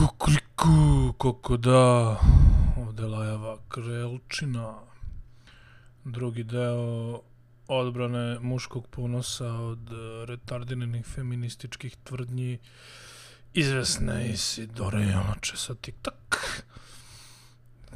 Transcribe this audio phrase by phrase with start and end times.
[0.00, 2.16] Kukriku, kako da,
[2.76, 4.74] ovde Lajava Krelčina,
[6.04, 7.20] drugi deo
[7.68, 12.58] odbrane muškog ponosa od e, retardiranih feminističkih tvrdnji
[13.54, 16.36] izvesne Isidore Janoče sa TikTok.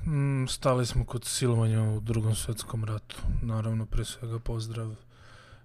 [0.06, 3.16] Mm, stali smo kod silovanja u drugom svetskom ratu.
[3.42, 4.94] Naravno, pre svega pozdrav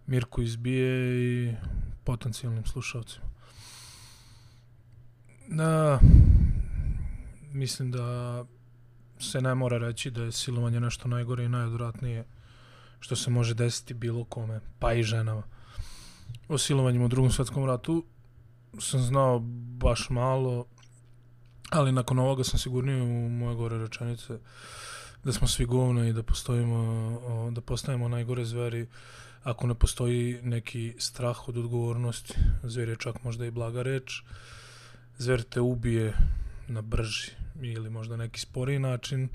[0.07, 1.55] Mirku iz Bije i
[2.03, 3.29] potencijalnim slušalcima.
[5.51, 5.99] Da,
[7.51, 8.45] mislim da
[9.19, 12.25] se ne mora reći da je silovanje nešto najgore i najodvratnije
[12.99, 15.43] što se može desiti bilo kome, pa i ženama.
[16.47, 18.05] O silovanjima u drugom svjetskom ratu
[18.79, 19.39] sam znao
[19.79, 20.65] baš malo,
[21.69, 24.39] ali nakon ovoga sam sigurniji u moje gore rečenice
[25.23, 28.87] da smo svi govno i da postojimo, da postajemo najgore zveri
[29.43, 32.33] ako ne postoji neki strah od odgovornosti.
[32.63, 34.23] Zver je čak možda i blaga reč.
[35.17, 36.13] Zver te ubije
[36.67, 39.29] na brži ili možda neki sporiji način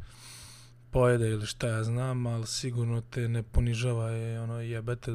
[0.91, 5.13] pojede ili šta ja znam, ali sigurno te ne ponižava je ono jebete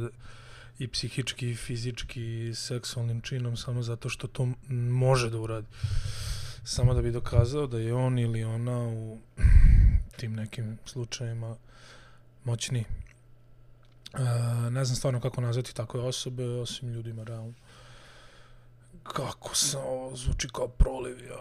[0.80, 5.68] i psihički, i fizički, i seksualnim činom samo zato što to može da uradi.
[6.64, 9.20] Samo da bi dokazao da je on ili ona u
[10.18, 11.56] tim nekim slučajima
[12.44, 12.80] moćni.
[12.80, 12.86] E,
[14.70, 17.54] ne znam stvarno kako nazvati takve osobe, osim ljudima realno.
[19.14, 21.38] Kako sam, ovo zvuči kao proliv, ja.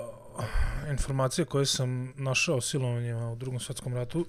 [0.91, 4.27] Informacije koje sam našao o silovanjima u drugom svjetskom ratu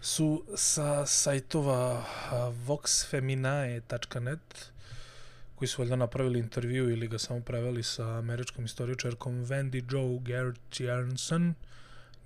[0.00, 2.04] su sa sajtova
[2.66, 4.70] voxfeminae.net
[5.54, 10.80] koji su valjda napravili intervju ili ga samo preveli sa američkom istoričarkom Wendy Joe Gert
[10.80, 11.54] Jarnson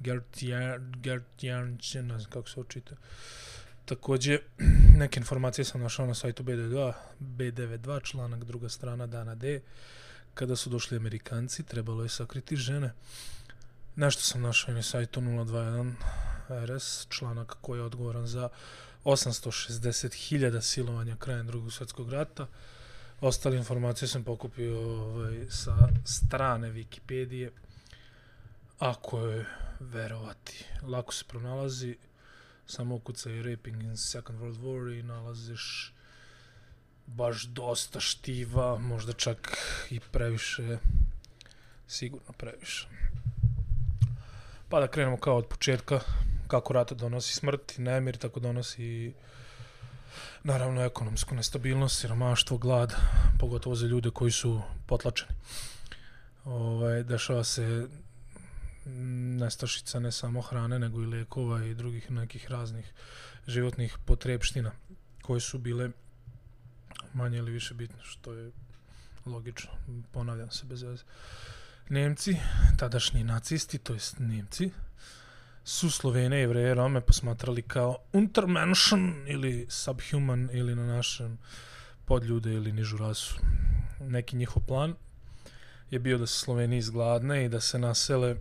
[0.00, 2.96] Gert, Jar, Gert Jarnson ne znam kako se očita.
[3.84, 4.38] Takođe
[4.98, 9.60] neke informacije sam našao na sajtu B92 B92 članak druga strana dana D
[10.38, 12.92] kada su došli Amerikanci, trebalo je sakriti žene.
[13.96, 15.94] Nešto sam našao na sajtu 021
[16.48, 18.48] RS, članak koji je odgovoran za
[19.04, 22.46] 860.000 silovanja krajem drugog svjetskog rata.
[23.20, 27.50] Ostale informacije sam pokupio ovaj, sa strane Wikipedije.
[28.78, 29.46] Ako je
[29.80, 31.96] verovati, lako se pronalazi,
[32.66, 35.92] samo ukucaj Raping in Second World War i nalaziš
[37.08, 39.56] baš dosta štiva, možda čak
[39.90, 40.78] i previše,
[41.86, 42.88] sigurno previše.
[44.68, 46.00] Pa da krenemo kao od početka,
[46.48, 49.12] kako rata donosi smrt i nemir, tako donosi
[50.42, 52.94] naravno ekonomsku nestabilnost, siromaštvo, glad,
[53.38, 55.30] pogotovo za ljude koji su potlačeni.
[56.44, 57.88] Ovaj, dešava se
[59.40, 62.92] nestašica ne samo hrane, nego i lekova i drugih nekih raznih
[63.46, 64.72] životnih potrebština
[65.22, 65.90] koje su bile
[67.14, 68.50] manje ili više bitno, što je
[69.26, 69.70] logično,
[70.12, 71.04] ponavljam se bez veze.
[71.88, 72.36] Nemci,
[72.76, 74.70] tadašnji nacisti, to jest Nemci,
[75.64, 81.38] su Slovene, Jevreje, Rome posmatrali kao Untermenschen ili subhuman ili na našem
[82.04, 83.34] podljude ili nižu rasu.
[84.00, 84.94] Neki njihov plan
[85.90, 88.36] je bio da se Sloveni izgladne i da se nasele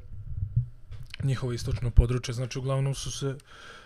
[1.23, 2.33] njihovo istočno područje.
[2.33, 3.35] Znači, uglavnom su se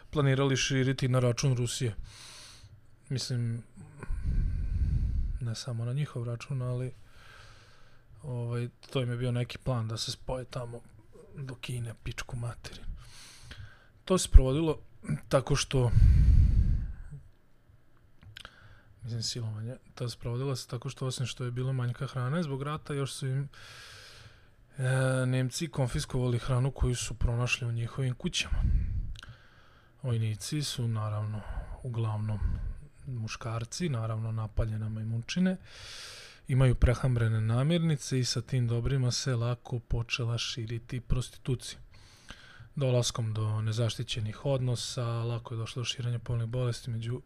[0.09, 1.96] planirali širiti na račun Rusije.
[3.09, 3.64] Mislim,
[5.41, 6.94] ne samo na njihov račun, ali
[8.24, 10.81] ovaj, to im je bio neki plan da se spoje tamo
[11.38, 12.85] do Kine, pičku materin.
[14.06, 14.79] To se provodilo
[15.29, 15.91] tako što
[19.03, 22.63] mislim silovanje, to se provodilo se tako što osim što je bilo manjka hrane zbog
[22.63, 23.50] rata, još su im
[24.78, 28.63] e, Nemci konfiskovali hranu koju su pronašli u njihovim kućama.
[30.03, 31.41] Vojnici su naravno
[31.84, 32.40] uglavnom
[33.07, 35.57] muškarci, naravno napaljena majmunčine,
[36.47, 41.79] imaju prehambrene namirnice i sa tim dobrima se lako počela širiti prostitucija.
[42.75, 47.22] Dolaskom do nezaštićenih odnosa, lako je došlo do širenja polnih bolesti među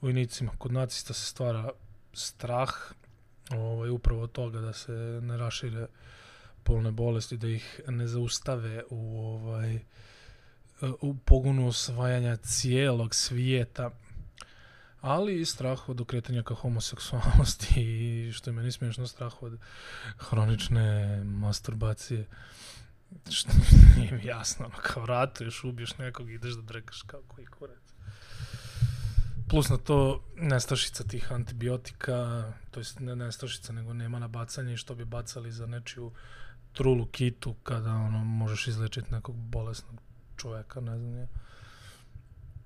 [0.00, 0.52] vojnicima.
[0.58, 1.70] Kod nacista se stvara
[2.12, 2.70] strah
[3.50, 4.92] ovaj, upravo toga da se
[5.22, 5.86] ne rašire
[6.62, 9.80] polne bolesti, da ih ne zaustave u ovaj
[11.00, 13.90] u pogonu osvajanja cijelog svijeta
[15.02, 17.80] ali i strah od okretanja ka homoseksualnosti
[18.28, 19.58] i što je meni smiješno strah od
[20.18, 22.26] hronične masturbacije.
[23.30, 23.52] Što
[23.96, 27.78] nije mi jasno ono, kao ratuješ, ubiješ nekog i ideš da drekaš kao koji kurac.
[29.48, 34.94] Plus na to nestašica tih antibiotika to jest ne nestašica nego nema na bacanje što
[34.94, 36.12] bi bacali za nečiju
[36.72, 40.00] trulu kitu kada ono možeš izlečiti nekog bolesnog
[40.36, 41.28] čovjeka ne znam je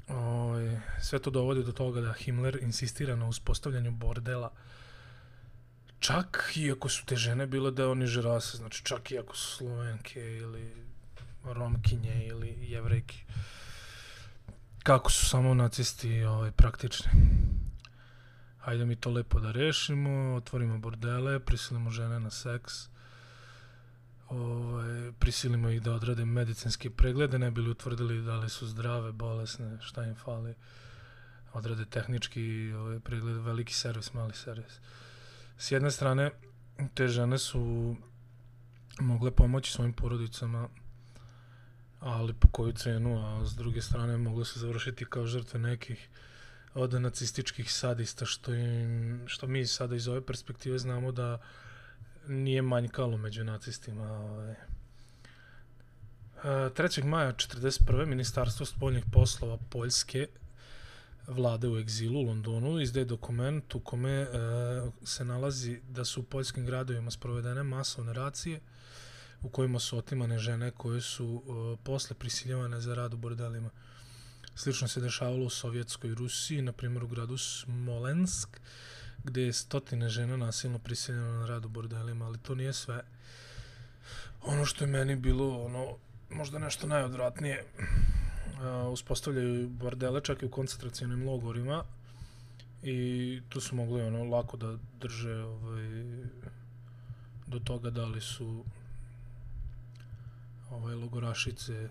[0.08, 4.52] Oj, sve to dovodi do toga da Himmler insistira na uspostavljanju bordela.
[5.98, 9.56] Čak i ako su te žene bile deo niže rase, znači čak i ako su
[9.56, 10.86] slovenke ili
[11.44, 13.16] romkinje ili jevrejke,
[14.82, 17.10] kako su samo nacisti ovaj, praktični.
[18.58, 22.88] Hajde mi to lepo da rešimo, otvorimo bordele, prisilimo žene na seks,
[24.28, 29.78] ovaj, prisilimo ih da odrade medicinske preglede, ne bili utvrdili da li su zdrave, bolesne,
[29.80, 30.54] šta im fali,
[31.52, 34.80] odrade tehnički ovaj, pregled, veliki servis, mali servis.
[35.58, 36.30] S jedne strane,
[36.94, 37.96] te žene su
[39.00, 40.68] mogle pomoći svojim porodicama,
[42.00, 46.08] ali po koju cenu, a s druge strane mogle se završiti kao žrtve nekih
[46.74, 51.38] od nacističkih sadista, što, im, što mi sada iz ove perspektive znamo da
[52.28, 54.12] nije manjkalo među nacistima.
[54.12, 54.50] Ovaj.
[54.50, 54.56] E,
[56.44, 57.04] 3.
[57.04, 58.06] Maja 1941.
[58.06, 60.26] Ministarstvo spoljnih poslova Poljske
[61.26, 64.28] vlade u egzilu u Londonu izdaje dokument u kome e,
[65.04, 68.60] se nalazi da su u poljskim gradovima sprovedene masovne racije
[69.42, 73.70] u kojima su otimane žene koje su e, posle prisiljavane za rad u bordelima.
[74.54, 78.60] Slično se dešavalo u Sovjetskoj Rusiji, na primjer u gradu Smolensk,
[79.24, 83.02] gde je stotine žena nasilno prisiljeno na rad u bordelima, ali to nije sve.
[84.42, 85.96] Ono što je meni bilo ono
[86.30, 91.84] možda nešto najodvratnije, uh, uspostavljaju bordele čak i u koncentracijanim logorima
[92.82, 95.88] i tu su mogli ono lako da drže ovaj,
[97.46, 98.64] do toga da li su
[100.70, 101.88] ovaj, logorašice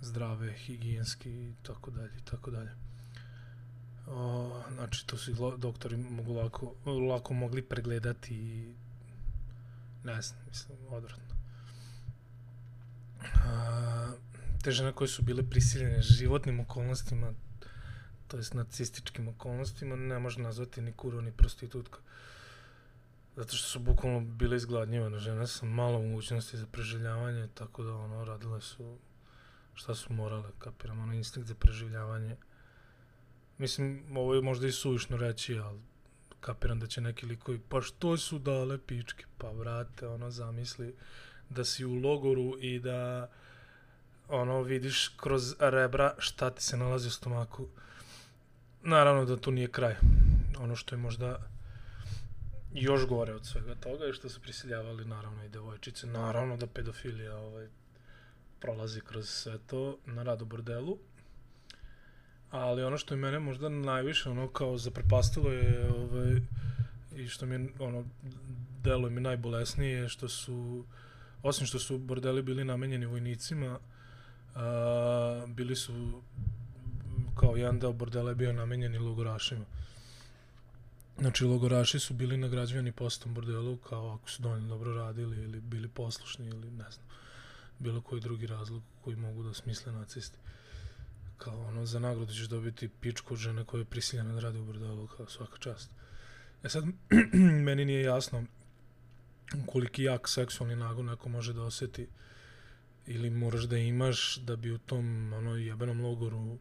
[0.00, 2.70] zdrave, higijenski i tako dalje i tako dalje.
[4.10, 6.74] O, znači, to su doktori mogu lako,
[7.10, 8.74] lako mogli pregledati i
[10.04, 11.34] ne znam, mislim, odvratno.
[13.44, 14.12] A,
[14.62, 17.32] te žene koje su bile prisiljene životnim okolnostima,
[18.28, 21.98] to jest nacističkim okolnostima, ne može nazvati ni kuro, ni prostitutka.
[23.36, 28.24] Zato što su bukvalno bile izgladnjivane žene sa malo mogućnosti za preživljavanje, tako da ono,
[28.24, 28.98] radile su
[29.74, 32.36] šta su morale, kapiram, ono instinkt za preživljavanje.
[33.60, 35.80] Mislim, ovo je možda i suvišno reći, ali
[36.40, 40.94] kapiram da će neki likovi, pa što su dale pičke, pa vrate, ono, zamisli
[41.50, 43.30] da si u logoru i da
[44.28, 47.68] ono, vidiš kroz rebra šta ti se nalazi u stomaku.
[48.82, 49.96] Naravno da to nije kraj.
[50.58, 51.50] Ono što je možda
[52.74, 56.06] još gore od svega toga je što su prisiljavali naravno i devojčice.
[56.06, 57.68] Naravno da pedofilija ovaj,
[58.60, 60.98] prolazi kroz sve to na radu bordelu.
[62.50, 66.40] Ali ono što je mene možda najviše ono kao zaprepastilo je ovaj,
[67.16, 68.04] i što mi ono
[68.82, 70.84] delo mi najbolesnije je što su
[71.42, 73.78] osim što su bordeli bili namenjeni vojnicima
[74.54, 76.22] a, bili su
[77.40, 79.64] kao jedan deo bordela je bio namenjen i logorašima.
[81.18, 85.88] Znači, logoraši su bili nagrađivani postom bordelu kao ako su donji dobro radili ili bili
[85.88, 87.06] poslušni ili ne znam,
[87.78, 90.38] bilo koji drugi razlog koji mogu da smisle nacisti.
[91.40, 94.64] Kao ono, za nagradu ćeš dobiti pičku od žene koja je prisiljena da radi u
[94.64, 95.90] bordelu kao svaka čast.
[96.62, 96.84] E sad,
[97.66, 98.44] meni nije jasno
[99.66, 102.08] koliki jak seksualni nagon neko može da osjeti
[103.06, 106.58] ili moraš da imaš da bi u tom ono, jebenom logoru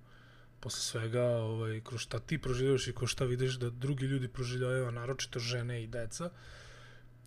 [0.60, 4.88] posle svega, ovaj, kroz šta ti proživljavaš i kroz šta vidiš da drugi ljudi proživljavaju,
[4.88, 6.30] a naročito žene i deca,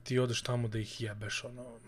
[0.04, 1.78] ti odeš tamo da ih jebeš, ono,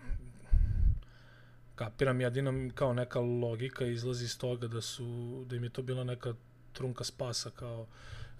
[1.75, 6.03] kapiram, jedina kao neka logika izlazi iz toga da su, da im je to bila
[6.03, 6.33] neka
[6.73, 7.87] trunka spasa, kao,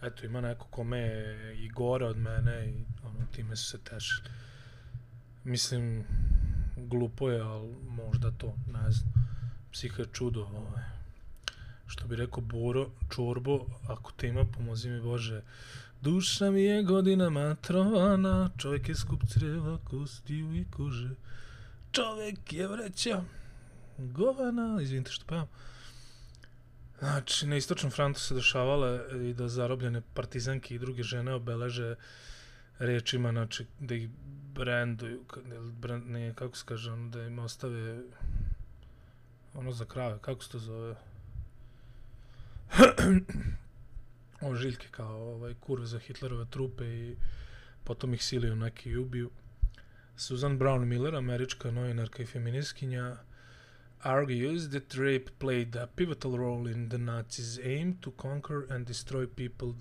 [0.02, 4.30] eto, ima neko kome je i gore od mene i ono, time su se tešili.
[5.44, 6.04] Mislim,
[6.78, 9.14] glupo je, ali možda to, ne znam,
[9.72, 10.96] psiha je čudo, ovaj
[11.88, 15.42] što bi rekao Boro, čorbo, ako te ima, pomozi mi Bože.
[16.02, 21.10] Duša mi je godinama trovana, čovjek je skup creva, kostiju i kože.
[21.96, 23.24] Čovjek je vreća,
[23.98, 25.48] govana, izvinite što pevam.
[27.00, 29.00] Znači, na istočnom frontu se dešavale
[29.30, 31.96] i da zarobljene partizanke i druge žene obeleže
[32.80, 34.10] rečima, znači, da ih
[34.54, 35.24] brenduju,
[35.80, 38.02] brand, ne, kako se kaže, ono, da im ostave
[39.54, 40.96] ono za krave, kako se to zove?
[44.42, 47.16] ožiljke kao ovaj kurve za Hitlerove trupe i
[47.84, 49.30] potom ih siliju neki i ubiju.
[50.18, 53.18] Susan Brown Miller, američka novinarka i feministkinja,
[54.04, 59.26] argues that rape played a pivotal role in the Nazis' aim to conquer and destroy
[59.28, 59.74] people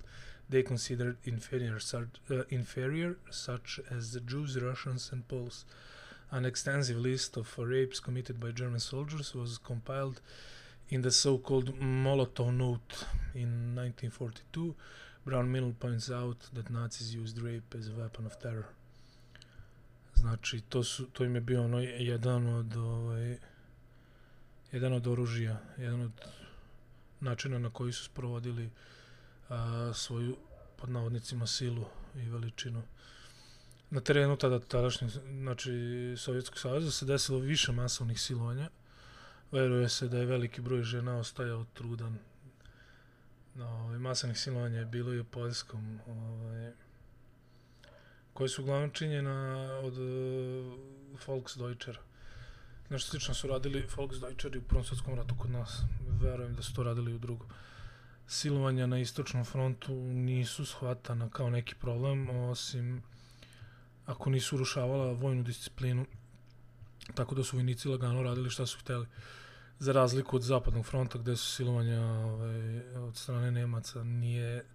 [0.49, 5.65] they considered inferior, such, uh, inferior, such as the Jews, Russians, and Poles.
[6.31, 10.19] An extensive list of rapes committed by German soldiers was compiled
[10.89, 14.75] in the so-called Molotov Note in 1942,
[15.25, 18.67] Brown Mill points out that Nazis used rape as a weapon of terror.
[20.15, 23.37] Znači, to, su, to im je bio ono jedan od, ovaj,
[24.71, 26.11] jedan od oružja, jedan od
[27.19, 28.69] načina na koji su sprovodili
[29.49, 30.37] a, svoju,
[30.77, 32.83] pod navodnicima, silu i veličinu.
[33.89, 35.71] Na terenu tada, tadašnjeg, znači,
[36.17, 38.69] Sovjetskog savjeza se desilo više masovnih silovanja.
[39.51, 42.17] Veruje se da je veliki broj žena ostajao trudan.
[43.55, 45.99] No, ovaj, masovnih silovanja je bilo i u Poljskom.
[46.07, 46.71] Ovaj,
[48.35, 50.79] koje su uglavnom činjena od uh,
[51.27, 51.99] Volksdeutschera.
[52.89, 55.81] Nešto slično su radili Volksdeutscheri u Prvom svjetskom ratu kod nas.
[56.21, 57.47] Verujem da su to radili u drugom.
[58.27, 63.03] Silovanja na istočnom frontu nisu shvatana kao neki problem, osim
[64.05, 66.05] ako nisu urušavala vojnu disciplinu,
[67.13, 69.07] tako da su vojnici lagano radili šta su hteli.
[69.79, 74.65] Za razliku od zapadnog fronta, gde su silovanja ovaj, od strane Nemaca nije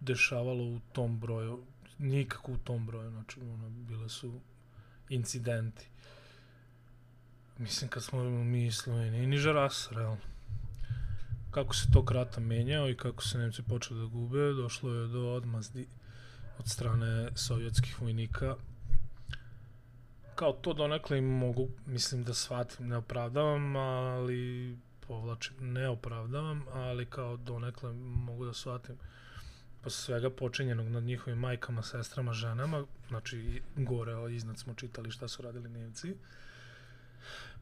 [0.00, 1.64] dešavalo u tom broju,
[2.02, 4.40] nikako u tom broju, znači ono, bile su
[5.08, 5.88] incidenti.
[7.58, 10.22] Mislim, kad smo mi Sloveniji, niža rasa, realno.
[11.50, 15.32] Kako se to krata menjao i kako se Nemci počeli da gube, došlo je do
[15.32, 15.88] odmazdi
[16.58, 18.56] od strane sovjetskih vojnika.
[20.34, 27.06] Kao to donekle im mogu, mislim da shvatim, ne opravdavam, ali povlačim, ne opravdavam, ali
[27.06, 28.96] kao donekle mogu da shvatim
[29.82, 35.42] posle svega počinjenog nad njihovim majkama, sestrama, ženama, znači gore iznad smo čitali šta su
[35.42, 36.14] radili Nemci.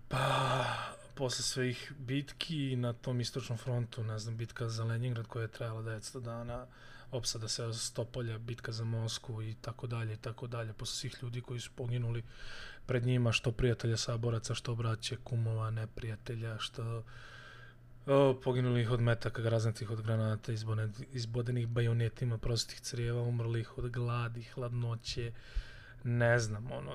[0.09, 0.65] Pa,
[1.15, 5.83] posle svih bitki na tom istočnom frontu, ne znam, bitka za Leningrad koja je trajala
[5.83, 6.67] 900 dana,
[7.11, 11.41] opsada se Stopolja, bitka za Mosku i tako dalje i tako dalje, posle svih ljudi
[11.41, 12.25] koji su poginuli
[12.87, 17.05] pred njima, što prijatelja saboraca, što braće, kumova, neprijatelja, što
[18.07, 24.43] o, poginulih od metaka, graznatih od granata, izbodenih, izbodenih bajonetima, prostih crijeva, umrlih od gladi,
[24.43, 25.33] hladnoće,
[26.05, 26.95] ne znam, ono,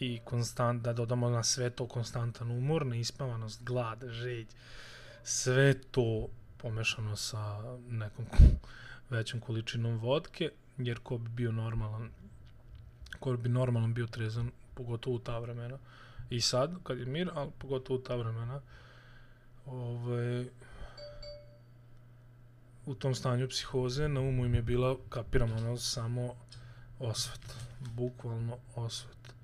[0.00, 4.46] i konstant, da dodamo na sve to konstantan umor, neispavanost, glad, žeđ,
[5.22, 8.26] sve to pomešano sa nekom
[9.10, 12.10] većom količinom vodke, jer ko bi bio normalan,
[13.20, 15.78] ko bi normalan bio trezan, pogotovo u ta vremena,
[16.30, 18.60] i sad, kad je mir, ali pogotovo u ta vremena,
[19.66, 20.46] ovaj,
[22.86, 26.34] u tom stanju psihoze, na umu im je bila, kapiram ono, samo
[26.98, 29.34] osvet, bukvalno osvet.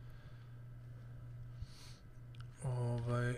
[2.65, 3.35] Ovaj,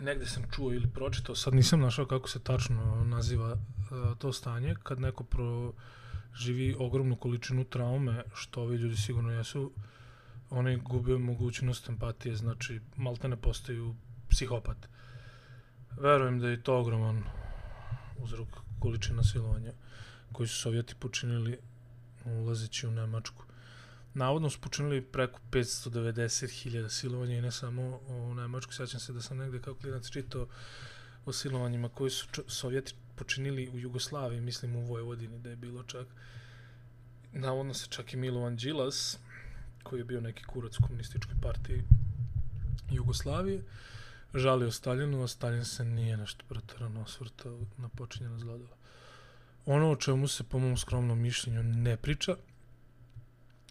[0.00, 4.74] negde sam čuo ili pročitao, sad nisam našao kako se tačno naziva uh, to stanje,
[4.82, 9.72] kad neko proživi ogromnu količinu traume, što ovi ljudi sigurno jesu,
[10.50, 13.94] oni gube mogućnost empatije, znači malte ne postaju
[14.28, 14.88] psihopat.
[16.00, 17.24] Verujem da je to ogroman
[18.18, 19.72] uzrok količina silovanja
[20.32, 21.58] koji su Sovjeti počinili
[22.24, 23.44] ulazeći u Nemačku
[24.18, 28.72] navodno su počinili preko 590.000 silovanja i ne samo u Nemačku.
[28.72, 30.46] Sjećam se da sam negde kao klinac čitao
[31.26, 36.06] o silovanjima koji su Sovjeti počinili u Jugoslaviji, mislim u Vojvodini da je bilo čak.
[37.32, 39.18] Navodno se čak i Milovan Đilas,
[39.88, 41.82] koji je bio neki kurac u komunističkoj partiji
[42.90, 43.62] Jugoslavije,
[44.34, 48.76] žalio Staljinu, a Stalin se nije nešto pretarano osvrtao na počinjena zlodala.
[49.66, 52.36] Ono o čemu se po mom skromnom mišljenju ne priča,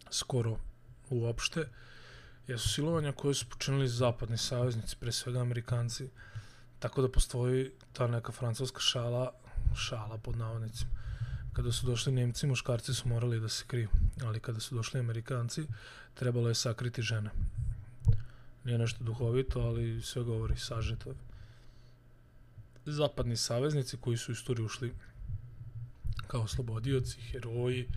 [0.09, 0.57] skoro
[1.09, 1.69] uopšte,
[2.47, 6.09] jesu silovanja koje su počinili zapadni saveznici, pre svega amerikanci,
[6.79, 9.31] tako da postoji ta neka francuska šala,
[9.75, 10.91] šala pod navodnicima.
[11.57, 13.89] Kada su došli Nemci, muškarci su morali da se kriju,
[14.23, 15.67] ali kada su došli Amerikanci,
[16.13, 17.29] trebalo je sakriti žene.
[18.63, 21.13] Nije nešto duhovito, ali sve govori sažeto.
[22.85, 24.93] Zapadni saveznici koji su u istoriju ušli
[26.27, 27.87] kao slobodioci, heroji,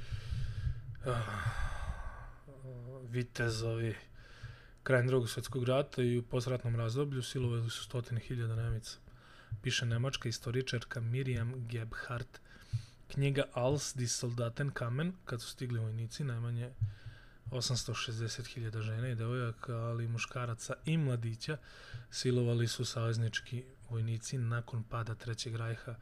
[1.04, 1.16] uh,
[3.10, 3.94] vitezovi
[4.82, 8.98] krajem drugog svjetskog rata i u posratnom razdoblju silovali su stotine hiljada Nemica.
[9.62, 12.40] Piše nemačka istoričarka Miriam Gebhardt.
[13.12, 16.70] Knjiga Als die Soldaten kamen, kad su stigli vojnici, najmanje
[17.50, 21.56] 860.000 žena i devojaka, ali i muškaraca i mladića,
[22.10, 25.94] silovali su saveznički vojnici nakon pada Trećeg rajha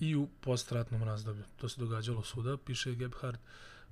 [0.00, 1.44] i u postratnom razdoblju.
[1.56, 3.40] To se događalo suda, piše Gebhardt,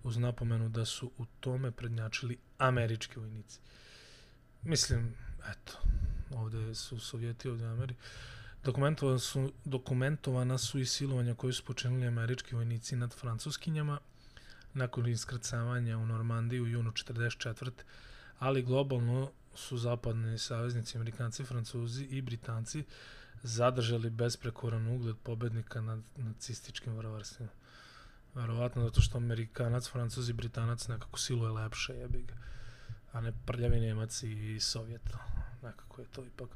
[0.02, 3.60] uz napomenu da su u tome prednjačili američki vojnici.
[4.62, 5.14] Mislim,
[5.50, 5.78] eto,
[6.34, 7.94] ovde su Sovjeti, ovde Ameri.
[8.66, 13.98] Dokumentovana su, dokumentovana su i silovanja koje su počinili američki vojnici nad francuskinjama
[14.74, 17.70] nakon iskrcavanja u Normandiji u junu 44.
[18.38, 22.84] Ali globalno su zapadni saveznici, amerikanci, francuzi i britanci
[23.42, 27.50] zadržali besprekoran ugled pobednika nad nacističkim varvarstvima
[28.34, 32.34] Verovatno zato što Amerikanac, Francuz i Britanac nekako siluje lepše, jebi ga.
[33.12, 35.02] A ne prljavi Nemac i Sovjet.
[35.62, 36.48] Nekako je to ipak...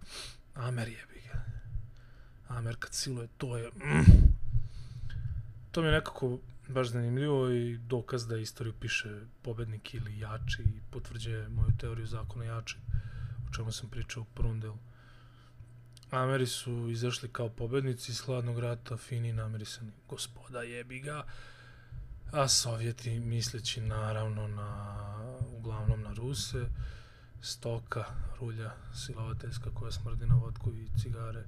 [0.55, 1.60] Amer jebi ga.
[2.51, 3.69] Amer kad siluje, to je...
[3.69, 4.31] Mm.
[5.71, 6.39] To mi je nekako
[6.69, 12.45] baš zanimljivo i dokaz da istoriju piše pobednik ili jači i potvrđuje moju teoriju zakona
[12.45, 12.77] jači,
[13.49, 14.79] o čemu sam pričao u prvom delu.
[16.11, 21.25] Ameri su izašli kao pobednici iz hladnog rata, fini namirisani gospoda jebi ga,
[22.33, 24.97] a Sovjeti misleći naravno na,
[25.59, 26.67] uglavnom na Ruse,
[27.43, 28.05] stoka,
[28.41, 31.45] rulja, silovateljska koja smrdi na vodku i cigare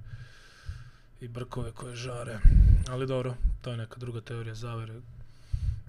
[1.23, 2.39] i brkove koje žare.
[2.89, 5.01] Ali dobro, to je neka druga teorija zavere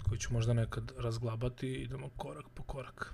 [0.03, 3.13] koju ću možda nekad razglabati i idemo korak po korak.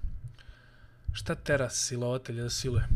[1.13, 2.87] Šta tera silovatelja da siluje?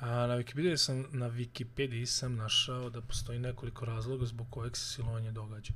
[0.00, 4.94] A, na Wikipediji sam, na Wikipediji sam našao da postoji nekoliko razloga zbog kojeg se
[4.94, 5.72] silovanje događa.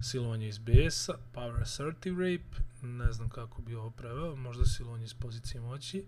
[0.00, 5.14] Silovanje iz besa, power assertive rape, ne znam kako bi ovo preveo, možda silovanje iz
[5.14, 6.04] pozicije moći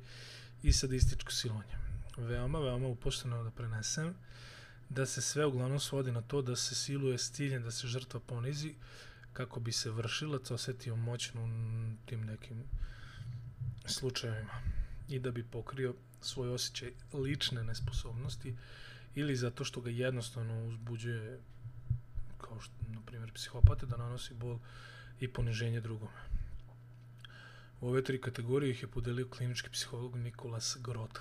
[0.62, 1.74] i sadističko silovanje.
[2.16, 4.14] Veoma, veoma upošteno da prenesem
[4.90, 8.20] da se sve uglavnom svodi na to da se siluje s ciljem da se žrtva
[8.20, 8.74] ponizi
[9.32, 12.64] kako bi se vršilac osetio moćno u tim nekim
[13.86, 14.62] slučajevima
[15.08, 18.56] i da bi pokrio svoj osjećaj lične nesposobnosti
[19.14, 21.40] ili zato što ga jednostavno uzbuđuje
[22.38, 24.58] kao što, na primjer, psihopate da nanosi bol
[25.20, 26.20] i poniženje drugome.
[27.80, 31.20] U ove tri kategorije ih je podelio klinički psiholog Nikolas Groth.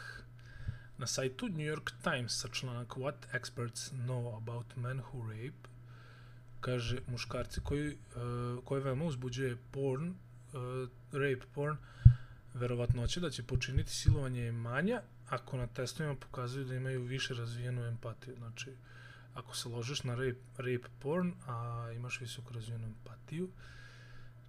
[1.00, 5.70] Na sajtu New York Times sa članak What Experts Know About Men Who Rape
[6.60, 11.77] kaže muškarci koji, uh, koje veoma uzbuđuje porn, uh, rape porn,
[12.53, 17.86] verovatnoće da će počiniti silovanje je manja ako na testovima pokazuju da imaju više razvijenu
[17.86, 18.36] empatiju.
[18.38, 18.74] Znači,
[19.34, 23.50] ako se ložiš na rape, rape porn, a imaš visoko razvijenu empatiju,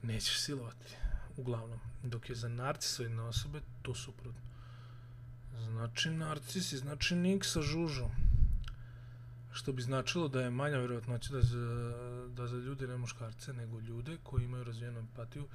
[0.03, 0.97] nećeš silovati,
[1.37, 1.79] uglavnom.
[2.03, 4.50] Dok je za narcisoidne osobe to suprotno.
[5.65, 8.11] Znači, narcisi, znači nik sa žužom.
[9.53, 11.93] Što bi značilo da je manja vjerovatnoća da za,
[12.37, 15.49] da za ljude, ne muškarce, nego ljude koji imaju razvijenu empatiju,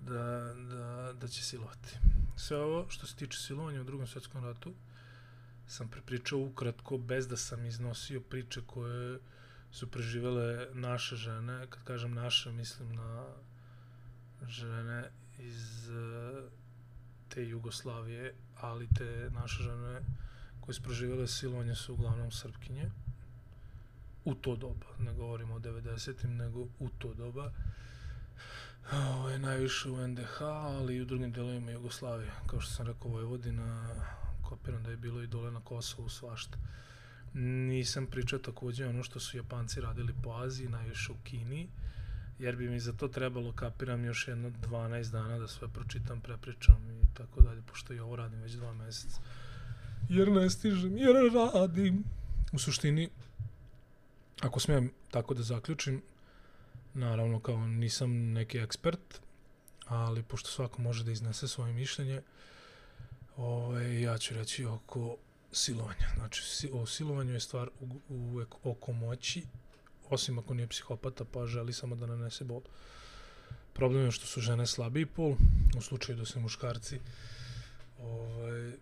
[0.00, 1.98] da, da, da će silovati.
[2.36, 4.74] Sve ovo što se tiče silovanja u drugom svjetskom ratu
[5.66, 9.18] sam prepričao ukratko bez da sam iznosio priče koje
[9.72, 11.66] su preživele naše žene.
[11.70, 13.26] Kad kažem naše, mislim na
[14.48, 15.90] žene iz
[17.28, 20.00] te Jugoslavije, ali te naše žene
[20.60, 22.90] koje su proživjele silovanje su uglavnom srpkinje.
[24.24, 27.52] U to doba, ne govorimo o 90-im, nego u to doba.
[28.92, 32.30] Ovo je najviše u NDH, ali i u drugim delovima Jugoslavije.
[32.46, 33.88] Kao što sam rekao, Vojvodina,
[34.42, 36.58] kopiram da je bilo i dole na Kosovu svašta.
[37.34, 41.68] Nisam pričao također ono što su Japanci radili po Aziji, najviše u Kini,
[42.38, 46.90] jer bi mi za to trebalo, kapiram, još jedno 12 dana da sve pročitam, prepričam
[46.90, 49.20] i tako dalje, pošto i ovo radim već dva mjeseca.
[50.08, 51.14] Jer ne stižem, jer
[51.54, 52.04] radim.
[52.52, 53.10] U suštini,
[54.40, 56.02] ako smijem tako da zaključim,
[56.94, 59.20] naravno kao nisam neki ekspert,
[59.86, 62.22] ali pošto svako može da iznese svoje mišljenje,
[63.36, 65.16] ovaj, ja ću reći oko
[65.52, 66.08] silovanja.
[66.14, 67.68] Znači, o silovanju je stvar
[68.08, 69.42] uvek oko moći,
[70.10, 72.60] osim ako nije psihopata pa želi samo da nanese bol.
[73.72, 75.36] Problem je što su žene slabiji pol,
[75.78, 77.00] u slučaju da su muškarci
[78.02, 78.72] ovaj,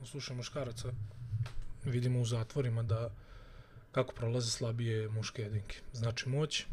[0.00, 0.92] u slučaju muškaraca
[1.84, 3.10] vidimo u zatvorima da
[3.92, 5.80] kako prolaze slabije muške jedinke.
[5.92, 6.66] Znači moć,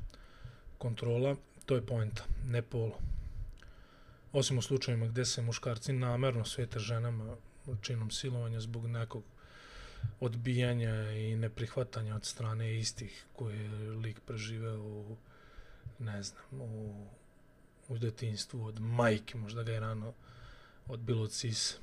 [0.78, 1.36] kontrola,
[1.66, 2.98] to je poenta, ne polo.
[4.32, 7.36] Osim u slučajima gdje se muškarci namerno svete ženama
[7.82, 9.24] činom silovanja zbog nekog
[10.20, 15.18] odbijanja i neprihvatanja od strane istih koje je lik preživeo u,
[16.00, 17.06] ne znam, u,
[17.88, 20.14] u detinstvu od majke, možda ga je rano
[20.88, 21.76] odbilo od sisa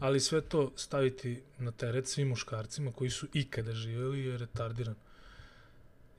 [0.00, 4.94] ali sve to staviti na teret svim muškarcima koji su ikada živjeli je retardiran.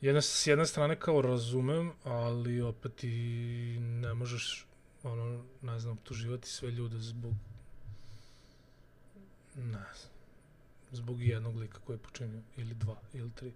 [0.01, 4.67] Jedna, s jedne strane kao razumem, ali opet i ne možeš
[5.03, 7.33] ono, ne znam, optuživati sve ljude zbog
[9.55, 10.11] ne znam,
[10.91, 13.53] zbog jednog lika koji je počinio, ili dva, ili tri.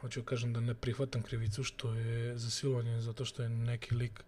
[0.00, 4.24] Hoću kažem da ne prihvatam krivicu što je za silovanje zato što je neki lik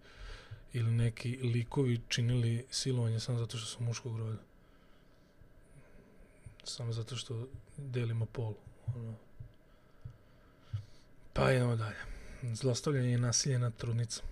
[0.72, 4.38] ili neki likovi činili silovanje samo zato što su muškog roda.
[6.64, 8.54] Samo zato što delimo pol.
[8.86, 9.14] Ono.
[11.32, 11.96] Pa idemo dalje.
[12.42, 14.31] Zlostavljanje i nasilje nad trudnicom.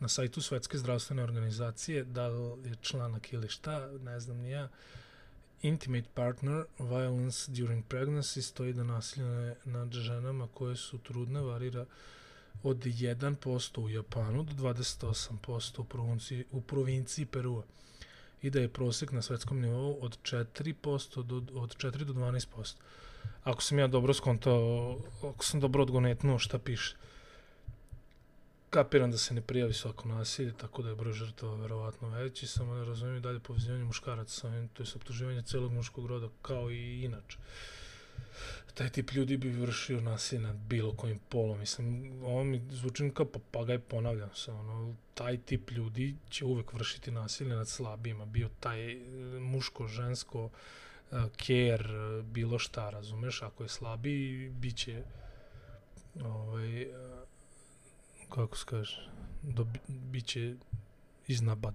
[0.00, 4.68] Na sajtu Svetske zdravstvene organizacije, da li je članak ili šta, ne znam ni ja,
[5.62, 11.86] intimate partner violence during pregnancy stoji da nasilje nad ženama koje su trudne varira
[12.62, 17.62] od 1% u Japanu do 28% u provinciji, u provinciji Perua
[18.42, 22.74] i da je prosjek na svetskom nivou od 4% do, od 4 do 12%.
[23.44, 26.96] Ako sam ja dobro skontao, ako sam dobro odgonetnuo šta piše
[28.74, 32.74] kapiram da se ne prijavi svako nasilje, tako da je broj žrtava verovatno veći, samo
[32.74, 37.04] ne razumijem dalje povezivanje muškaraca sa ovim, to je optuživanje celog muškog roda, kao i
[37.04, 37.38] inače.
[38.74, 43.26] Taj tip ljudi bi vršio nasilje nad bilo kojim polom, mislim, ovo mi zvuči kao
[43.26, 48.92] papagaj, ponavljam se, ono, taj tip ljudi će uvek vršiti nasilje nad slabijima, bio taj
[48.92, 48.96] e,
[49.40, 50.50] muško, žensko,
[51.10, 55.02] care, e, bilo šta, razumeš, ako je slabiji, bit će
[56.24, 56.86] ovaj,
[58.30, 59.10] kako se kaže,
[59.42, 60.54] dobi, bit će
[61.26, 61.74] iznabad.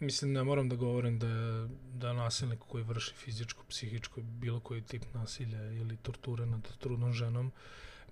[0.00, 4.60] Mislim, ne moram da govorim da je, da je nasilnik koji vrši fizičko, psihičko, bilo
[4.60, 7.52] koji tip nasilja ili torture nad trudnom ženom,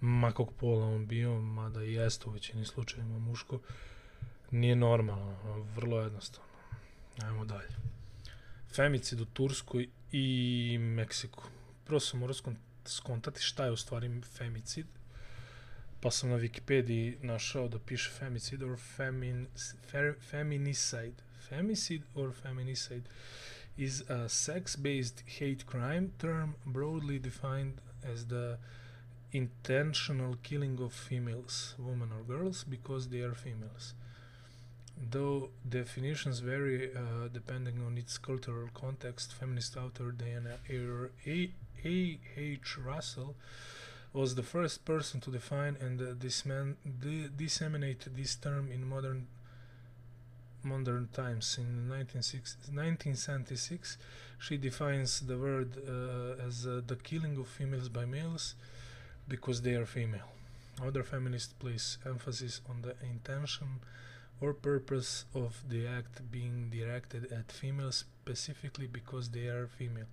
[0.01, 3.61] makog pola on bio, mada i jeste u većini slučajima muško,
[4.51, 5.37] nije normalno,
[5.75, 6.53] vrlo jednostavno.
[7.23, 7.77] Ajmo dalje.
[8.75, 11.45] Femicid u Turskoj i Meksiku.
[11.85, 12.35] Prvo sam morao
[12.85, 14.87] skontati šta je u stvari femicid,
[16.01, 19.47] pa sam na Wikipediji našao da piše femicid or femin,
[19.91, 21.15] fer, feminicide.
[21.51, 23.03] Femicide or feminicide
[23.77, 28.59] is a sex-based hate crime term broadly defined as the
[29.33, 33.95] intentional killing of females, women or girls, because they are females.
[35.11, 41.51] Though definitions vary uh, depending on its cultural context, feminist author Diana A.
[41.85, 42.19] A.
[42.37, 42.79] H.
[42.79, 43.35] Russell
[44.13, 49.27] was the first person to define and uh, disman- di- disseminate this term in modern
[50.63, 51.59] modern times.
[51.59, 53.99] In 1976,
[54.39, 58.55] she defines the word uh, as uh, the killing of females by males
[59.29, 60.31] because they are female.
[60.85, 63.81] Other feminists place emphasis on the intention
[64.43, 70.11] or purpose of the act being directed at females specifically because they are female.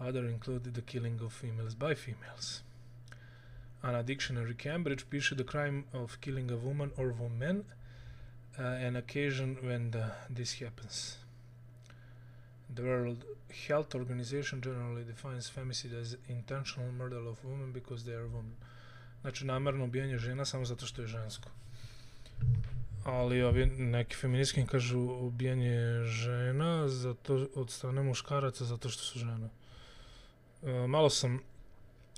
[0.00, 2.62] Other included the killing of females by females.
[3.82, 7.64] On a dictionary Cambridge piše the crime of killing a woman or women
[8.58, 11.18] uh, an occasion when the, this happens.
[12.74, 13.24] The World
[13.68, 18.56] Health Organization generally defines femicide as intentional murder of women because they are women.
[19.20, 21.50] Znači namjerno ubijanje žena samo zato što je žensko
[23.04, 29.48] ali ovi neki feministki kažu ubijanje žena zato od strane muškaraca zato što su žene.
[30.62, 31.40] E, malo sam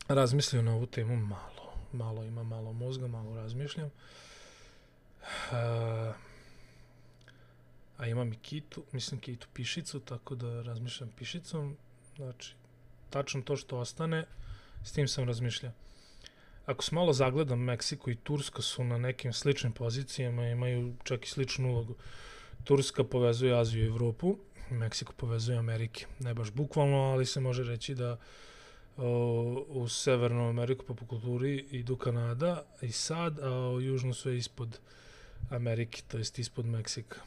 [0.09, 3.87] razmislio na ovu temu, malo, malo ima malo mozga, malo razmišljam.
[3.87, 3.93] E,
[7.97, 11.77] a imam i kitu, mislim kitu pišicu, tako da razmišljam pišicom.
[12.17, 12.55] Znači,
[13.11, 14.25] tačno to što ostane,
[14.85, 15.73] s tim sam razmišljao
[16.67, 21.29] ako se malo zagledam, Meksiko i Turska su na nekim sličnim pozicijama, imaju čak i
[21.29, 21.95] sličnu ulogu.
[22.65, 24.39] Turska povezuje Aziju i Evropu,
[24.71, 26.07] Meksiko povezuje Amerike.
[26.19, 28.19] Ne baš bukvalno, ali se može reći da
[28.97, 34.79] o, u Severnu Ameriku po kulturi idu Kanada i sad, a u Južnu su ispod
[35.51, 37.21] Amerike, to jest ispod Meksika.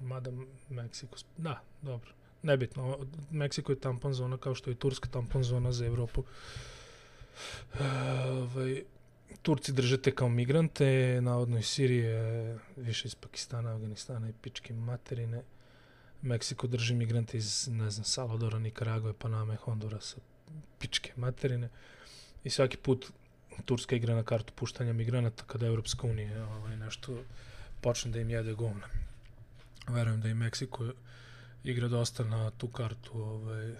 [0.00, 0.30] Mada
[0.68, 2.10] Meksiko, da, dobro,
[2.42, 2.98] nebitno.
[3.30, 6.20] Meksiko je tampon zona kao što je Turska tampon zona za Evropu.
[6.20, 6.26] Uh,
[7.74, 7.78] Eh,
[8.28, 8.82] ovaj,
[9.42, 15.42] Turci držete kao migrante, navodno iz Sirije, više iz Pakistana, Afganistana i pičke materine.
[16.22, 20.16] Meksiko drži migrante iz, ne znam, Salvadora, Nikaragove, Paname, Hondurasa,
[20.78, 21.68] pičke materine.
[22.44, 23.12] I svaki put
[23.64, 27.22] Turska igra na kartu puštanja migranata kada Evropska unija ovaj, nešto
[27.80, 28.86] počne da im jede govna.
[29.88, 30.92] Verujem da i Meksiko
[31.64, 33.74] igra dosta na tu kartu ovaj,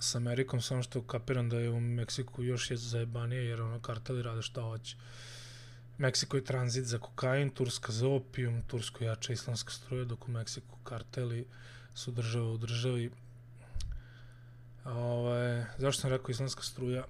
[0.00, 4.22] s Amerikom, samo što kapiram da je u Meksiku još je zajebanije, jer ono karteli
[4.22, 4.96] rade šta hoće.
[5.98, 10.78] Meksiko je tranzit za kokain, Turska za opijum, Tursko jača islamska struja, dok u Meksiku
[10.84, 11.46] karteli
[11.94, 13.10] su država u državi.
[14.84, 17.04] Ove, ovaj, zašto sam rekao islamska struja?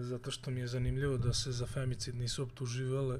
[0.00, 3.18] Zato što mi je zanimljivo da se za femicid nisu optuživale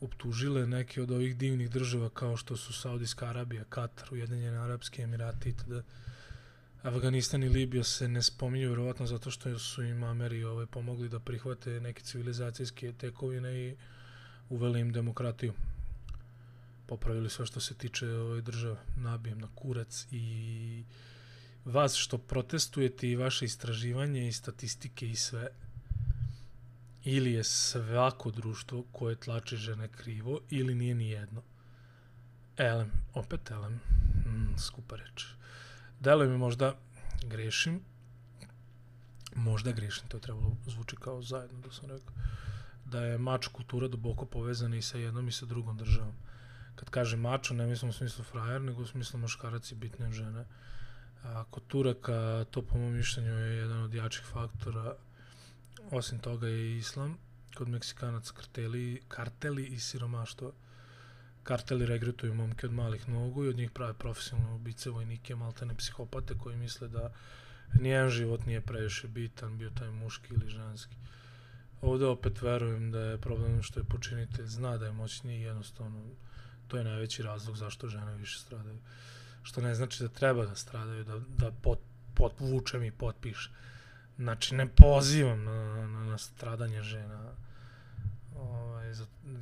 [0.00, 5.48] optužile neke od ovih divnih država kao što su Saudijska Arabija, Katar, Ujedinjene Arabske Emirati
[5.48, 5.72] itd.
[6.84, 11.18] Afganistan i Libija se ne spominju vjerovatno zato što su im Ameri ove, pomogli da
[11.18, 13.76] prihvate neke civilizacijske tekovine i
[14.48, 15.52] uveli im demokratiju.
[16.86, 18.76] Popravili sve što se tiče ovaj, države.
[18.96, 20.84] Nabijem na kurac i
[21.64, 25.48] vas što protestujete i vaše istraživanje i statistike i sve
[27.04, 31.42] ili je svako društvo koje tlači žene krivo ili nije ni jedno.
[32.56, 33.72] Elem, opet elem,
[34.26, 35.26] mm, skupa reč.
[36.04, 36.74] Deluje mi možda
[37.22, 37.80] grešim,
[39.36, 42.14] možda grešim, to je trebalo zvuči kao zajedno da sam rekao,
[42.84, 46.12] da je mač kultura duboko povezana i sa jednom i sa drugom državom.
[46.74, 50.44] Kad kaže mačo, ne mislim u smislu frajer, nego u smislu muškarac i bitne žene.
[51.22, 54.94] A, kod Turaka, to po mojom mišljenju je jedan od jačih faktora,
[55.90, 57.16] osim toga je islam,
[57.54, 60.52] kod Meksikanaca karteli, karteli i siromaštvo.
[61.44, 66.34] Karteli regrutuju momke od malih nogu i od njih prave profesionalne ubice, vojnike, maltene psihopate
[66.38, 67.12] koji misle da
[67.80, 70.96] nijedan život nije previše bitan, bio taj muški ili ženski.
[71.80, 76.04] Ovde opet verujem da je problem što je počinitelj zna da je moćniji jednostavno
[76.68, 78.78] to je najveći razlog zašto žene više stradaju.
[79.42, 81.78] Što ne znači da treba da stradaju, da, da pot,
[82.14, 83.52] potvučem i potpišem.
[84.16, 87.32] Znači, ne pozivam na, na, na stradanje žena,
[88.34, 88.94] ovaj,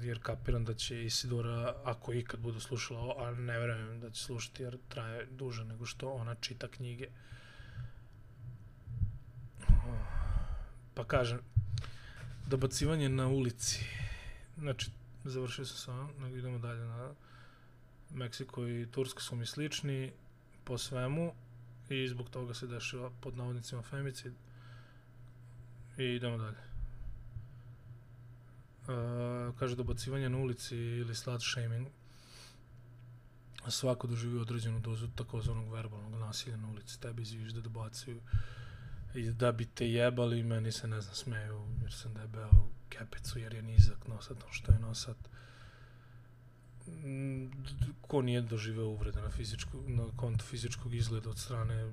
[0.02, 4.22] jer kapiram da će Isidora, ako ikad budu slušala ovo, a ne verujem da će
[4.22, 7.08] slušati jer traje duže nego što ona čita knjige.
[10.94, 11.40] Pa kažem,
[12.46, 13.84] dobacivanje na ulici.
[14.58, 14.90] Znači,
[15.24, 17.14] završio sam sa nego idemo dalje na
[18.10, 20.12] Meksiko i Turska su mi slični
[20.64, 21.34] po svemu
[21.88, 24.32] i zbog toga se dešava pod navodnicima femicid
[25.98, 26.71] i idemo dalje.
[28.82, 31.86] Uh, kaže dobacivanje na ulici ili slut shaming.
[33.68, 37.00] Svako doživi određenu dozu takozvanog verbalnog nasilja na ulici.
[37.00, 38.20] Tebi izviš da dobacuju
[39.14, 43.54] i da bi te jebali meni se ne znam smeju jer sam debeo kepicu jer
[43.54, 45.16] je nizak nosat ono što je nosat.
[48.00, 51.92] Ko nije doživeo uvrede na, fizičku, na kontu fizičkog izgleda od strane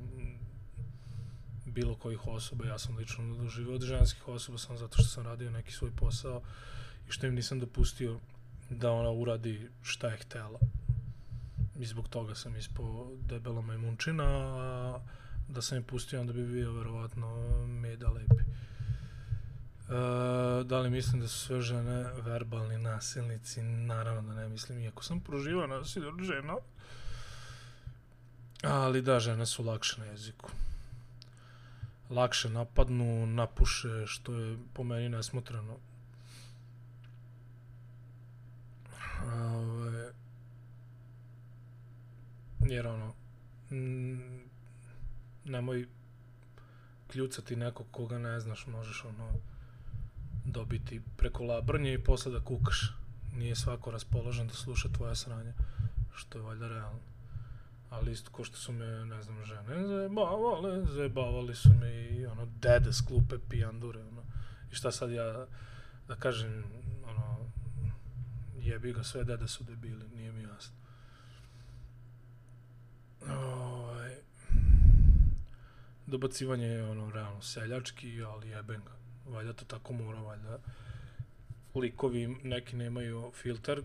[1.79, 5.51] bilo kojih osoba, ja sam lično doživio od ženskih osoba sam zato što sam radio
[5.51, 6.41] neki svoj posao
[7.07, 8.19] i što im nisam dopustio
[8.69, 10.59] da ona uradi šta je htela.
[11.79, 14.99] I zbog toga sam ispo debela majmunčina, a
[15.47, 17.27] da sam je pustio, onda bi bio verovatno
[17.67, 18.43] meda lepi.
[18.43, 18.45] E,
[20.63, 23.61] da li mislim da su sve žene verbalni nasilnici?
[23.61, 26.55] Naravno da ne mislim, iako sam proživao nasilje od žena.
[28.63, 30.49] Ali da, žene su lakše na jeziku.
[32.09, 35.77] Lakše napadnu, napuše, što je po meni nesmotreno.
[39.25, 40.13] Ove,
[42.59, 43.13] jer ono,
[45.45, 45.87] nemoj
[47.07, 49.33] kljucati nekog koga ne znaš, možeš ono,
[50.45, 52.93] dobiti preko labrnje i posle da kukaš.
[53.35, 55.53] Nije svako raspoložen da sluša tvoja sranja,
[56.13, 57.08] što je valjda realno.
[57.89, 62.45] Ali isto ko što su me, ne znam, žene zajebavale, zajebavali su me i ono,
[62.45, 64.23] dede s klupe pijandure, ono.
[64.71, 65.45] I šta sad ja,
[66.07, 66.63] da kažem,
[67.05, 67.51] ono,
[68.57, 70.75] jebi ga, sve dede su debili, nije mi jasno.
[73.27, 74.15] Ovaj,
[76.07, 78.99] dobacivanje je ono, realno, seljački, ali jebem ga
[79.29, 80.59] valjda to tako mora, valjda
[81.75, 83.83] likovi neki nemaju filter,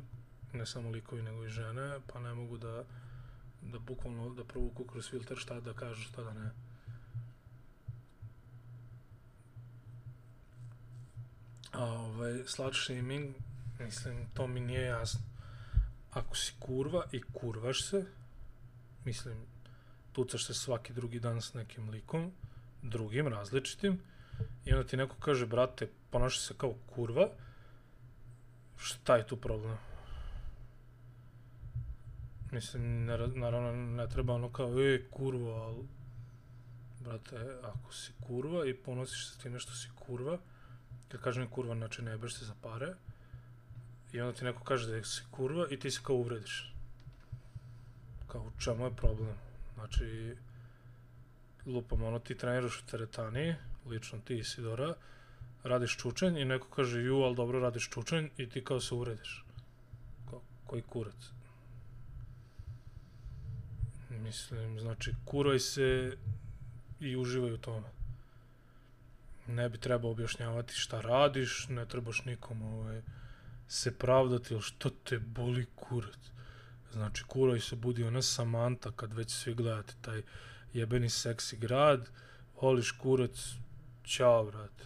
[0.53, 2.85] ne samo likovi nego i žene, pa ne mogu da
[3.65, 6.51] da bukvalno da provuku kroz filter šta da kažu, šta da ne.
[11.73, 13.35] A ovaj, slut shaming,
[13.79, 15.21] mislim, to mi nije jasno.
[16.11, 18.05] Ako si kurva i kurvaš se,
[19.05, 19.47] mislim,
[20.13, 22.33] tucaš se svaki drugi dan s nekim likom,
[22.83, 24.01] drugim, različitim,
[24.65, 27.29] I onda ti neko kaže, brate, ponaša se kao kurva,
[28.77, 29.79] šta je tu problem?
[32.55, 35.89] Mislim, naravno, ne treba ono kao, e, kurva, ali,
[37.01, 40.39] brate, ako si kurva i ponosiš se time što si kurva,
[41.09, 42.95] kad kažem kurva, znači ne jebeš se za pare,
[44.13, 46.75] i onda ti neko kaže da si kurva i ti se kao uvrediš.
[48.27, 49.35] Kao, u čemu je problem?
[49.75, 50.37] Znači,
[51.67, 53.55] lupam, ono, ti treniraš u teretani,
[53.87, 54.95] lično ti Isidora,
[55.63, 59.45] radiš čučanj i neko kaže ju, ali dobro radiš čučanj i ti kao se uvrediš.
[60.31, 61.34] Kao, koji kurac?
[64.23, 66.17] Mislim, znači, kuraj se
[67.01, 67.89] i uživaj u tome.
[69.47, 73.03] Ne bi trebao objašnjavati šta radiš, ne trebaš nikom ovaj,
[73.69, 76.19] se pravdati, ili što te boli kurac.
[76.93, 80.23] Znači, kuraj se budi ona Samanta kad već svi gledate taj
[80.73, 82.11] jebeni seksi grad,
[82.61, 83.55] voliš kurac,
[84.05, 84.85] Ćao, brate.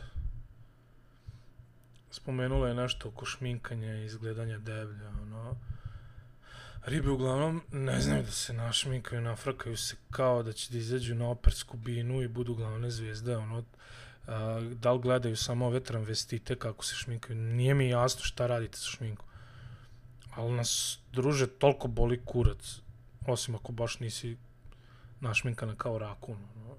[2.11, 5.57] Spomenula je nešto oko šminkanja i izgledanja deblja, ono.
[6.87, 11.29] Ribe uglavnom ne znaju da se našminkaju, nafrakaju se kao da će da izađu na
[11.29, 13.65] opersku binu i budu glavne zvijezde, ono,
[14.27, 17.37] a, da li gledaju samo ove tramvestite kako se šminkaju.
[17.37, 19.27] Nije mi jasno šta radite sa šminkom.
[20.35, 22.81] Ali nas, druže, toliko boli kurac.
[23.27, 24.37] Osim ako baš nisi
[25.21, 26.37] našminkana kao rakun.
[26.57, 26.77] ono.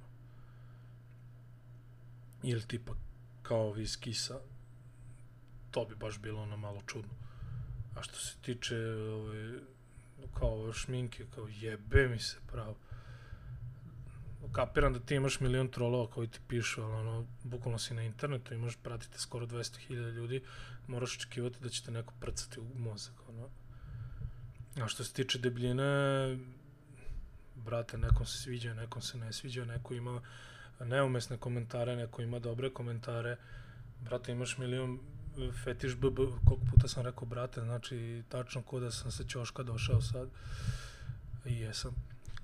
[2.43, 2.93] Ili tipa
[3.43, 4.39] kao viskisa.
[5.71, 7.13] To bi baš bilo ono malo čudno.
[7.95, 9.59] A što se tiče ove,
[10.34, 12.75] kao šminke, kao jebe mi se pravo
[14.51, 18.53] kapiram da ti imaš milion trolova koji ti pišu, ali ono, bukvalno si na internetu,
[18.53, 20.43] imaš, pratite skoro 200.000 ljudi,
[20.88, 23.49] moraš očekivati da će te neko prcati u mozak, ono.
[24.84, 25.84] A što se tiče debljine,
[27.55, 30.21] brate, nekom se sviđa, nekom se ne sviđa, neko ima
[30.79, 33.38] neumesne komentare, neko ima dobre komentare,
[34.01, 34.99] brate, imaš milion
[35.63, 36.15] fetiš BB,
[36.45, 40.29] koliko puta sam rekao, brate, znači, tačno ko da sam sa Ćoška došao sad,
[41.45, 41.95] i jesam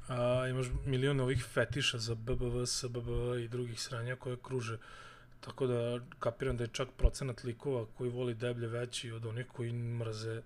[0.07, 3.07] a, imaš milion ovih fetiša za BBV, SBB
[3.43, 4.77] i drugih sranja koje kruže.
[5.39, 9.73] Tako da kapiram da je čak procenat likova koji voli deblje veći od onih koji
[9.73, 10.41] mrze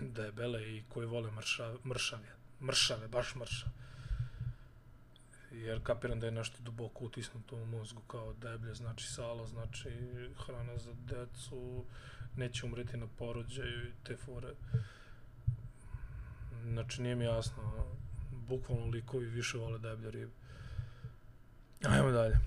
[0.00, 2.28] debele i koji vole mršave, mršave,
[2.60, 3.72] mršave, baš mršave.
[5.64, 9.90] Jer kapiram da je nešto duboko utisnuto u mozgu kao deblje, znači salo, znači
[10.46, 11.84] hrana za decu,
[12.36, 14.54] neće umreti na porođaju i te fore.
[16.64, 17.86] Znači nije mi jasno
[18.30, 20.32] bukvalno likovi više vole deblje ribe.
[21.84, 22.38] Ajmo dalje.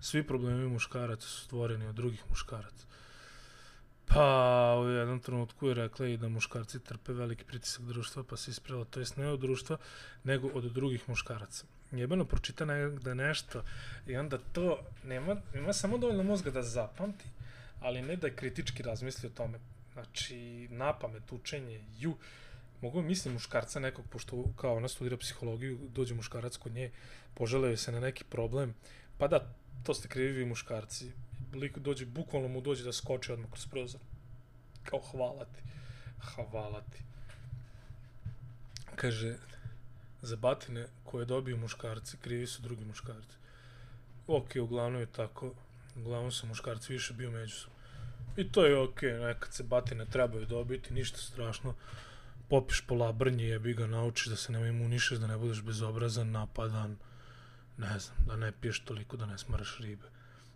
[0.00, 2.86] Svi problemi muškaraca su stvoreni od drugih muškaraca.
[4.06, 8.50] Pa u jednom trenutku je rekla i da muškarci trpe veliki pritisak društva, pa se
[8.50, 9.76] isprela, to jest ne od društva,
[10.24, 11.66] nego od drugih muškaraca.
[11.92, 13.62] Jebeno pročita negde nešto
[14.06, 17.24] i onda to nema, ima samo dovoljno mozga da zapamti,
[17.80, 19.58] ali ne da kritički razmisli o tome.
[19.92, 22.16] Znači, napamet, učenje, ju,
[22.80, 26.90] mogu mislim muškarca nekog, pošto kao ona studira psihologiju, dođe muškarac kod nje,
[27.34, 28.74] poželeo se na neki problem,
[29.18, 31.12] pa da, to ste krivi vi muškarci.
[31.54, 34.00] Lik dođe, bukvalno mu dođe da skoči odmah kroz prozor.
[34.84, 35.62] Kao hvala ti.
[36.34, 37.02] Hvala ti.
[38.96, 39.36] Kaže,
[40.22, 43.36] za batine koje dobiju muškarci, krivi su drugi muškarci.
[44.26, 45.54] Ok, uglavnom je tako.
[45.96, 47.78] Uglavnom su muškarci više bio međusobno.
[48.36, 51.74] I to je ok, nekad se batine trebaju dobiti, ništa strašno
[52.48, 56.96] popiš po labrnji, jebi ga, naučiš da se ne imunišeš, da ne budeš bezobrazan, napadan,
[57.78, 60.08] ne znam, da ne piješ toliko, da ne smaraš ribe.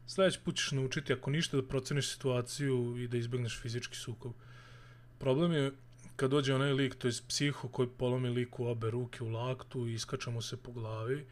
[0.07, 4.33] Sljedeći put ćeš naučiti, ako ništa, da proceniš situaciju i da izbegneš fizički sukob.
[5.19, 5.73] Problem je
[6.17, 9.95] kad dođe onaj lik, to je psiho koji polomi liku obe ruke u laktu i
[9.95, 11.27] iskačamo se po glavi,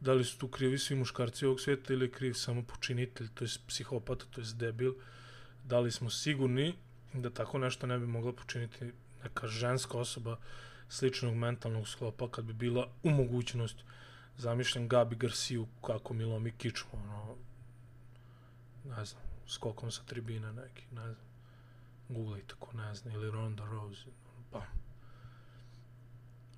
[0.00, 3.44] da li su tu krivi svi muškarci ovog svijeta ili je kriv samo počinitelj, to
[3.44, 4.94] je psihopata, to je debil,
[5.64, 6.74] da li smo sigurni
[7.12, 8.92] da tako nešto ne bi mogla počiniti
[9.24, 10.36] neka ženska osoba
[10.88, 13.76] sličnog mentalnog sklopa kad bi bila u mogućnost
[14.38, 17.36] zamišljam Gabi Garciju kako mi lomi kičmu, ono
[18.84, 21.29] ne znam skokom sa tribine neki ne znam
[22.10, 24.62] googlej tako ne zna, ili Ronda Rose ono, pa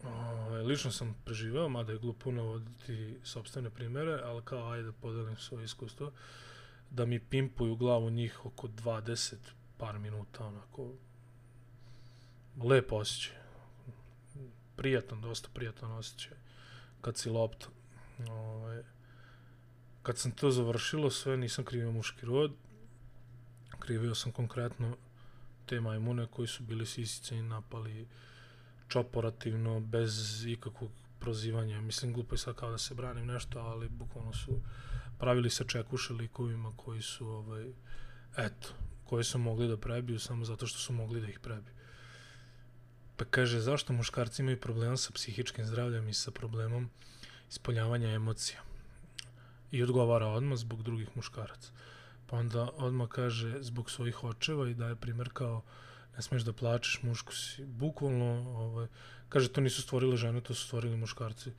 [0.04, 5.64] O, lično sam preživeo, mada je glupo navoditi sobstvene primere, ali kao ajde podelim svoje
[5.64, 6.12] iskustvo,
[6.90, 9.34] da mi pimpuju glavu njih oko 20
[9.78, 10.92] par minuta, onako,
[12.64, 13.36] lepo osjećaj.
[14.76, 16.36] Prijatan, dosta prijatan osjećaj.
[17.00, 17.66] Kad si lopta.
[18.30, 18.82] Ovaj,
[20.02, 22.52] kad sam to završilo, sve nisam krivio muški rod.
[23.78, 24.96] Krivio sam konkretno
[25.66, 28.06] te majmune koji su bili sisice i napali
[28.88, 31.80] čoporativno, bez ikakvog prozivanja.
[31.80, 34.60] Mislim, glupo je sad kao da se branim nešto, ali bukvalno su
[35.18, 37.72] pravili se čekuše likovima koji su, ovaj,
[38.36, 38.68] eto,
[39.04, 41.74] koji su mogli da prebiju samo zato što su mogli da ih prebiju.
[43.16, 46.90] Pa kaže, zašto muškarci imaju problema sa psihičkim zdravljem i sa problemom
[47.50, 48.60] ispoljavanja emocija?
[49.70, 51.70] I odgovara odmah zbog drugih muškaraca.
[52.32, 55.62] Pa onda odmah kaže zbog svojih očeva i daje primjer kao
[56.16, 57.64] ne smiješ da plačeš, muško si.
[57.64, 58.86] Bukvalno, ovaj,
[59.28, 61.52] kaže, to nisu stvorile žene, to su stvorili muškarci.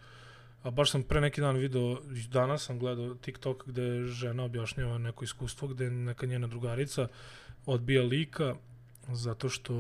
[0.64, 5.24] A baš sam pre neki dan video, danas sam gledao TikTok gde žena objašnjava neko
[5.24, 7.08] iskustvo gde neka njena drugarica
[7.66, 8.56] odbija lika
[9.08, 9.74] zato što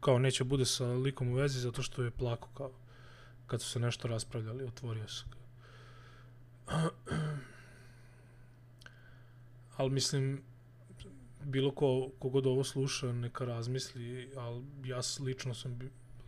[0.00, 2.70] kao neće bude sa likom u vezi zato što je plako kao
[3.46, 5.24] kad su se nešto raspravljali, otvorio se.
[9.80, 10.42] Ali mislim,
[11.44, 15.78] bilo ko, kogod ovo sluša, neka razmisli, ali ja lično sam,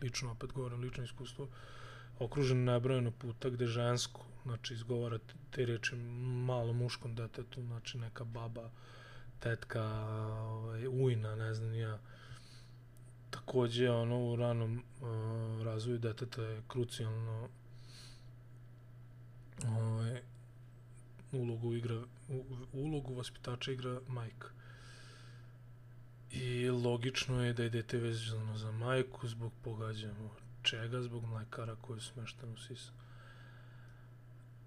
[0.01, 1.47] lično opet govorim, lično iskustvo,
[2.19, 5.19] okružen nebrojeno puta gde žensko, znači izgovara
[5.51, 5.95] te reči
[6.45, 8.69] malo muškom detetu, znači neka baba,
[9.39, 9.83] tetka,
[10.41, 11.99] ovaj, ujna, ne znam ja,
[13.29, 17.49] takođe ono u ranom uh, razvoju deteta je krucijalno
[19.67, 20.32] ovaj
[21.33, 24.47] ulogu igra u, ulogu vaspitača igra majka.
[26.31, 32.01] I logično je da je dete vezano za majku zbog pogađamo čega, zbog mlekara koji
[32.01, 32.91] su smešteni u sisu.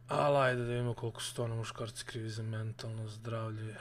[0.08, 3.74] Ali ajde da vidimo koliko su to na muškarci krivi za mentalno zdravlje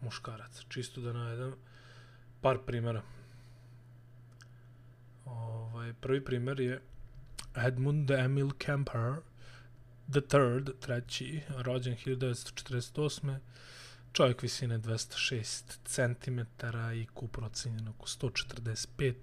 [0.00, 0.62] muškaraca.
[0.68, 1.54] Čisto da navedem
[2.40, 3.02] par primjera.
[5.24, 6.80] Ovaj, prvi primjer je
[7.56, 9.14] Edmund Emil Kemper,
[10.12, 13.38] the third, treći, rođen 1948.
[14.12, 16.40] Čovjek visine 206 cm
[16.94, 19.14] i kup procenjen oko 145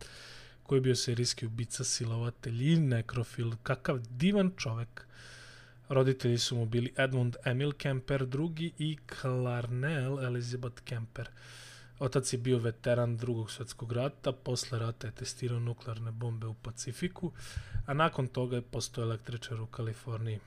[0.64, 3.52] koji je bio serijski ubica, silovatelj i nekrofil.
[3.64, 5.06] Kakav divan čovjek.
[5.90, 11.30] Roditelji su mu bili Edmund Emil Kemper II i Clarnell Elizabeth Kemper.
[12.00, 17.32] Otac je bio veteran drugog svjetskog rata, posle rata je testirao nuklearne bombe u Pacifiku,
[17.86, 20.40] a nakon toga je postao električar u Kaliforniji.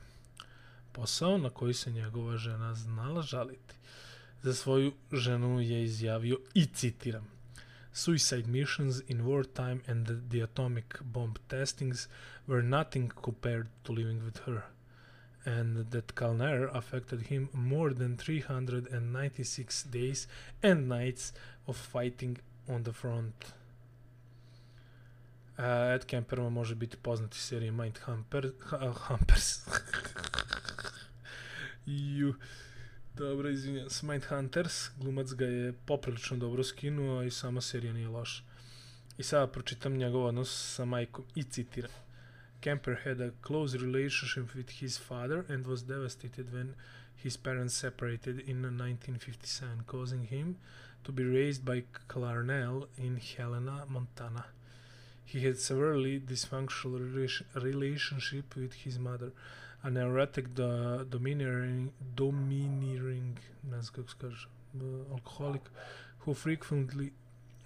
[0.91, 3.75] Posao na koji se njegova žena znala žaliti.
[4.41, 7.39] Za svoju ženu je izjavio i citiram
[7.93, 12.07] Suicide missions in wartime and the, the atomic bomb testings
[12.47, 14.61] were nothing compared to living with her
[15.45, 20.27] and that Kalner affected him more than 396 days
[20.61, 21.33] and nights
[21.67, 22.37] of fighting
[22.67, 23.53] on the front.
[25.57, 29.59] Uh, Ed Kemper može biti poznati seriji Mind Humper, ha, Humpers.
[31.89, 32.33] Ju.
[33.15, 34.05] Dobro, izvinjam se.
[34.05, 38.43] Mind Hunters, glumac ga je poprilično dobro skinuo i sama serija nije loša.
[39.17, 41.91] I sada pročitam njegov odnos sa majkom i citiram.
[42.61, 46.73] Kemper had a close relationship with his father and was devastated when
[47.23, 50.55] his parents separated in 1957, causing him
[51.03, 54.45] to be raised by Clarnell in Helena, Montana.
[55.25, 59.31] He had severely dysfunctional relationship with his mother,
[59.83, 63.37] an erratic, do, domineering, domineering
[65.11, 65.61] alcoholic
[66.19, 67.11] who frequently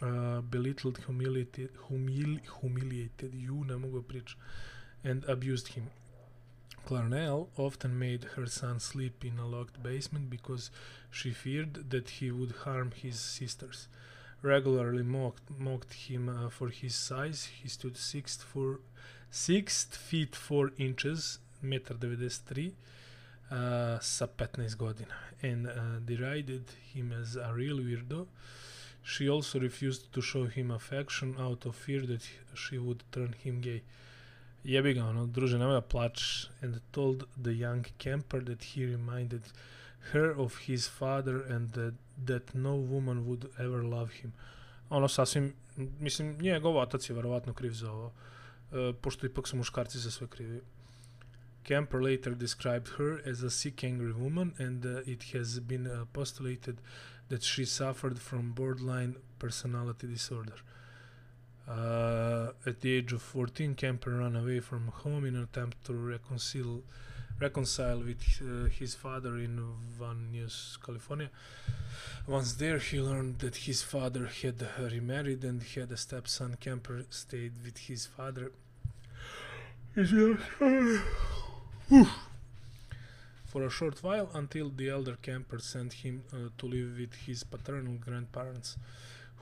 [0.02, 4.36] uh, belittled, humiliated, humili, humiliated you, ne mogu pričati,
[5.04, 5.90] and abused him.
[6.86, 10.70] Clarnell often made her son sleep in a locked basement because
[11.10, 13.88] she feared that he would harm his sisters.
[14.42, 17.46] Regularly mocked, mocked him uh, for his size.
[17.62, 18.82] He stood six, four,
[19.32, 22.74] six feet 4 inches, 1,93 m,
[23.52, 28.28] uh, sa 15 godina, and uh, derided him as a real weirdo.
[29.04, 33.62] She also refused to show him affection out of fear that she would turn him
[33.62, 33.84] gay.
[34.64, 39.42] jebi ga, ono, druže, nemoj da plačeš, and told the young camper that he reminded
[40.12, 41.94] her of his father and that,
[42.26, 44.34] that no woman would ever love him.
[44.90, 50.00] Ono sasvim, mislim, njegov otac je verovatno kriv za ovo, uh, pošto ipak su muškarci
[50.00, 50.62] za sve krivi.
[51.64, 56.06] Camper later described her as a sick, angry woman, and uh, it has been uh,
[56.12, 56.80] postulated
[57.30, 60.56] that she suffered from borderline personality disorder.
[61.68, 65.94] Uh, at the age of 14, Kemper ran away from home in an attempt to
[65.94, 66.82] reconcile
[67.40, 69.60] reconcile with uh, his father in
[70.00, 71.30] Van Nuys, California.
[72.28, 76.56] Once there, he learned that his father had remarried and had a stepson.
[76.60, 78.52] Kemper stayed with his father.
[83.46, 87.44] For a short while, until the elder Kemper sent him uh, to live with his
[87.44, 88.78] paternal grandparents.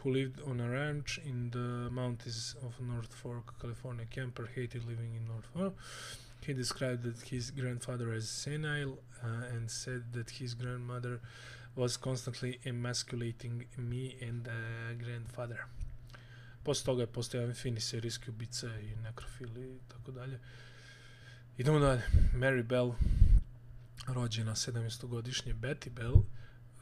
[0.04, 4.06] who lived on a ranch in the mountains of North Fork, California.
[4.06, 5.74] Kemper hated living in North Fork.
[6.45, 11.20] He described his grandfather as senile uh, and said that his grandmother
[11.76, 15.68] was constantly emasculating me and uh, grandfather.
[16.64, 20.39] Posle toga je fini serijski ubica i nekrofil i tako dalje.
[21.58, 22.02] Idemo dalje.
[22.34, 22.93] Mary Bell,
[24.08, 26.24] rođena 17-godišnje Betty Bell,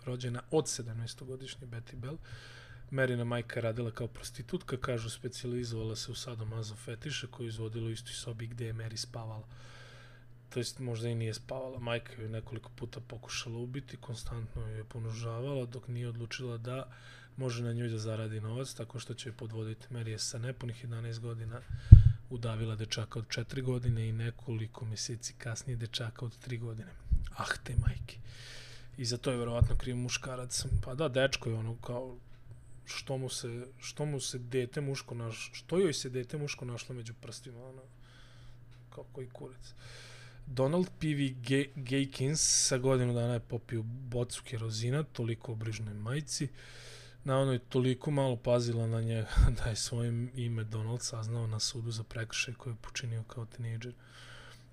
[0.06, 2.18] rođena od 17-godišnje Betty Bell,
[2.92, 7.90] Marina Merina majka radila kao prostitutka, kažu specijalizovala se u sadomazo fetiše koju izvodila u
[7.90, 9.48] istoj sobi gde je Mary spavala.
[10.50, 11.80] To jest možda i nije spavala.
[11.80, 16.92] Majka je nekoliko puta pokušala ubiti, konstantno je ponužavala dok nije odlučila da
[17.38, 19.88] može na njoj da zaradi novac tako što će je podvoditi.
[19.90, 21.62] Mary je sa nepunih 11 godina
[22.30, 26.92] udavila dečaka od 4 godine i nekoliko mjeseci kasnije dečaka od 3 godine.
[27.38, 28.18] Ah, te majke.
[28.98, 30.66] I za to je verovatno kriv muškarac.
[30.84, 32.18] Pa da, dečko je ono kao
[32.86, 36.96] što mu se što mu se dete muško naš što joj se dete muško našlo
[36.96, 37.82] među prstima ona
[38.90, 39.74] kao koji kurac
[40.50, 41.36] Donald P.V.
[41.76, 46.48] Gaykins sa godinu dana je popio bocu kerozina, toliko obrižnoj majci.
[47.24, 49.28] Na ono je toliko malo pazila na njega
[49.64, 53.94] da je svojim ime Donald saznao na sudu za prekršaj koje je počinio kao tinejdžer.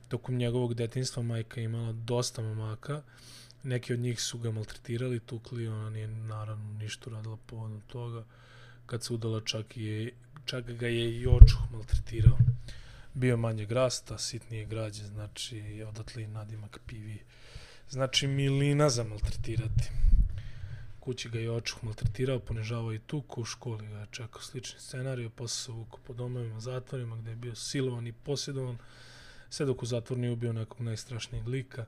[0.08, 3.02] Tokom njegovog detinstva majka imala dosta mamaka,
[3.66, 8.24] Neki od njih su ga maltretirali, tukli, ona nije naravno ništa radila povodom toga.
[8.86, 10.12] Kad se udala čak, je,
[10.44, 12.38] čak ga je i očuh maltretirao.
[13.14, 17.18] Bio manje grasta, sitnije građe, znači odatle i nadimak pivi.
[17.90, 19.90] Znači milina za maltretirati.
[21.06, 25.28] Kući ga je očuh maltretirao, ponižavao i tuku, u školi ga je čekao slični scenarij,
[25.30, 28.78] posle se vuku po domovima, zatvorima, gde je bio silovan i posjedovan,
[29.50, 31.86] sve dok u zatvor nije ubio nekog najstrašnijeg lika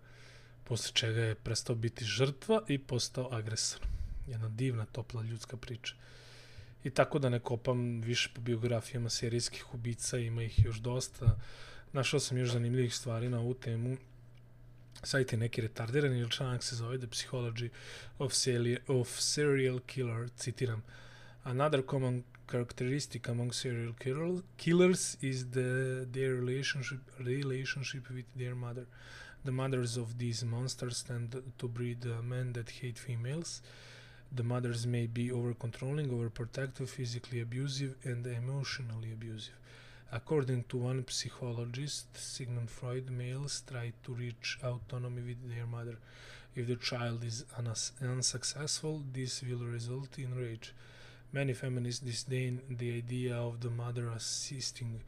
[0.68, 3.80] posle čega je prestao biti žrtva i postao agresor.
[4.26, 5.94] Jedna divna, topla ljudska priča.
[6.84, 11.38] I tako da ne kopam više po biografijama serijskih ubica, ima ih još dosta.
[11.92, 13.96] Našao sam još zanimljivih stvari na ovu temu.
[15.02, 17.70] Sajt je neki retardirani ili članak se zove The Psychology
[18.18, 20.82] of, Celia, of Serial Killer, citiram.
[21.44, 23.94] Another common characteristic among serial
[24.56, 28.86] killers is the, their relationship, relationship with their mother.
[29.44, 33.62] The mothers of these monsters tend to breed uh, men that hate females.
[34.32, 39.54] The mothers may be over-controlling, over-protective, physically abusive, and emotionally abusive.
[40.10, 45.98] According to one psychologist, Sigmund Freud, males try to reach autonomy with their mother.
[46.54, 47.44] If the child is
[48.00, 50.74] unsuccessful, this will result in rage.
[51.30, 55.02] Many feminists disdain the idea of the mother assisting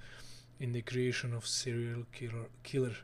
[0.59, 2.49] in the creation of serial killer.
[2.63, 2.95] killer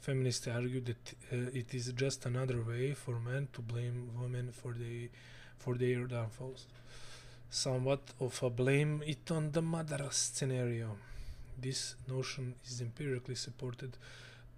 [0.00, 4.72] feminists argue that uh, it is just another way for men to blame women for
[4.72, 5.08] the
[5.56, 6.66] for their downfalls.
[7.50, 10.96] Somewhat of a blame it on the mother scenario.
[11.60, 13.96] This notion is empirically supported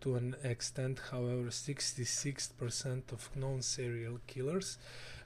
[0.01, 4.79] to an extent, however, 66% of known serial killers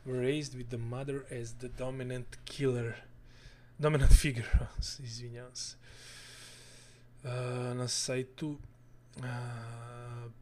[0.04, 2.96] were raised with the mother as the dominant killer,
[3.80, 4.68] dominant figure.
[4.80, 5.76] Izvinjavam se.
[7.24, 8.58] Uh, na sajtu
[9.22, 9.24] uh,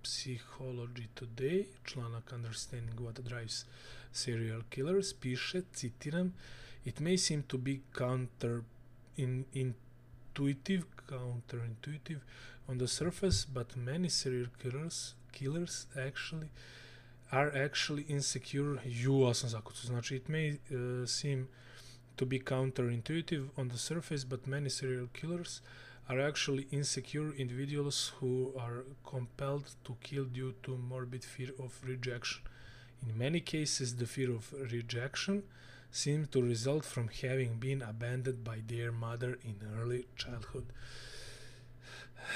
[0.03, 3.65] Psychology Today, članak Understanding What Drives
[4.13, 6.33] Serial Killers, piše, citiram,
[6.85, 8.65] It may seem to be counter
[9.17, 9.45] in,
[10.33, 12.21] intuitive, counterintuitive
[12.69, 16.49] on the surface, but many serial killers killers actually
[17.31, 18.79] are actually insecure.
[18.87, 19.87] Ju, sam zakucu.
[19.87, 21.49] Znači, it may uh, seem
[22.17, 25.63] to be counterintuitive on the surface, but many serial killers
[26.09, 32.43] are actually insecure individuals who are compelled to kill due to morbid fear of rejection.
[33.03, 35.43] In many cases, the fear of rejection
[35.93, 40.65] seems to result from having been abandoned by their mother in early childhood.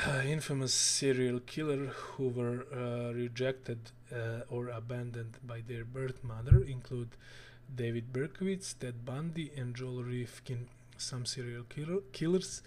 [0.26, 3.78] Infamous serial killer who were uh, rejected
[4.12, 7.08] uh, or abandoned by their birth mother include
[7.74, 10.68] David Berkowitz, Ted Bundy, and Joel Rifkin.
[10.98, 12.62] Some serial killer, killers,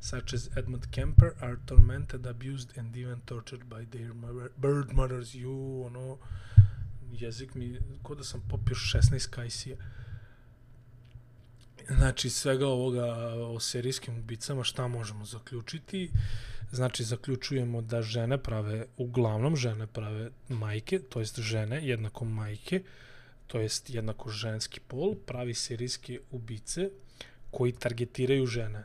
[0.00, 5.34] such as Edmund Kemper, are tormented, abused, and even tortured by their mother, bird mothers.
[5.34, 6.18] You, ono,
[7.14, 9.76] jezik mi, ko sam popio 16 kajsija.
[11.88, 13.04] Znači, svega ovoga
[13.34, 16.10] o serijskim ubicama, šta možemo zaključiti?
[16.72, 22.82] Znači, zaključujemo da žene prave, uglavnom žene prave majke, to jest žene, jednako majke,
[23.46, 26.90] to jest jednako ženski pol, pravi serijske ubice,
[27.50, 28.84] koji targetiraju žene.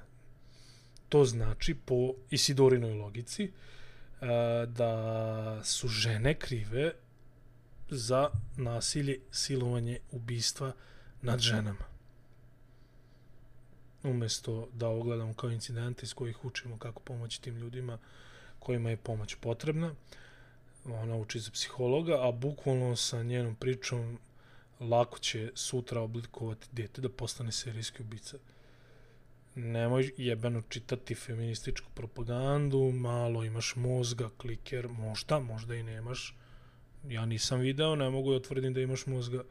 [1.10, 3.52] To znači, po Isidorinoj logici, e,
[4.68, 6.92] da su žene krive
[7.90, 10.74] za nasilje, silovanje, ubistva
[11.22, 11.89] nad ženama.
[14.04, 17.98] Umesto da ogledamo kao incidente iz kojih učimo kako pomoći tim ljudima
[18.60, 19.96] kojima je pomoć potrebna,
[20.86, 24.20] ona uči za psihologa, a bukvalno sa njenom pričom
[24.80, 28.38] lako će sutra oblikovati dete da postane serijski ubica
[29.56, 36.36] nemoj jebeno čitati feminističku propagandu, malo imaš mozga, kliker, možda, možda i nemaš.
[37.08, 39.44] Ja nisam video, ne mogu da otvrdim da imaš mozga.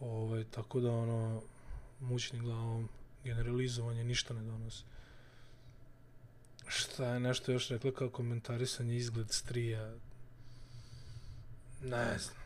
[0.00, 1.42] Ove, ovaj, tako da, ono,
[2.00, 2.88] mućni glavom,
[3.24, 4.84] generalizovanje ništa ne donosi.
[6.68, 9.94] Šta je nešto još rekla kao komentarisanje izgled strija?
[11.82, 12.36] Ne znam.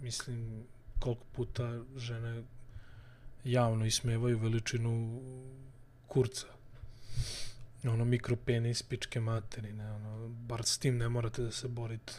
[0.00, 0.64] Mislim,
[0.98, 2.42] koliko puta žene
[3.44, 5.22] javno ismevaju veličinu
[6.06, 6.46] kurca.
[7.84, 12.12] Ono, mikropenis, pičke materine, ono, bar s tim ne morate da se borite.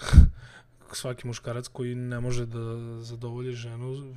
[0.92, 2.62] Svaki muškarac koji ne može da
[3.02, 4.14] zadovolji ženu,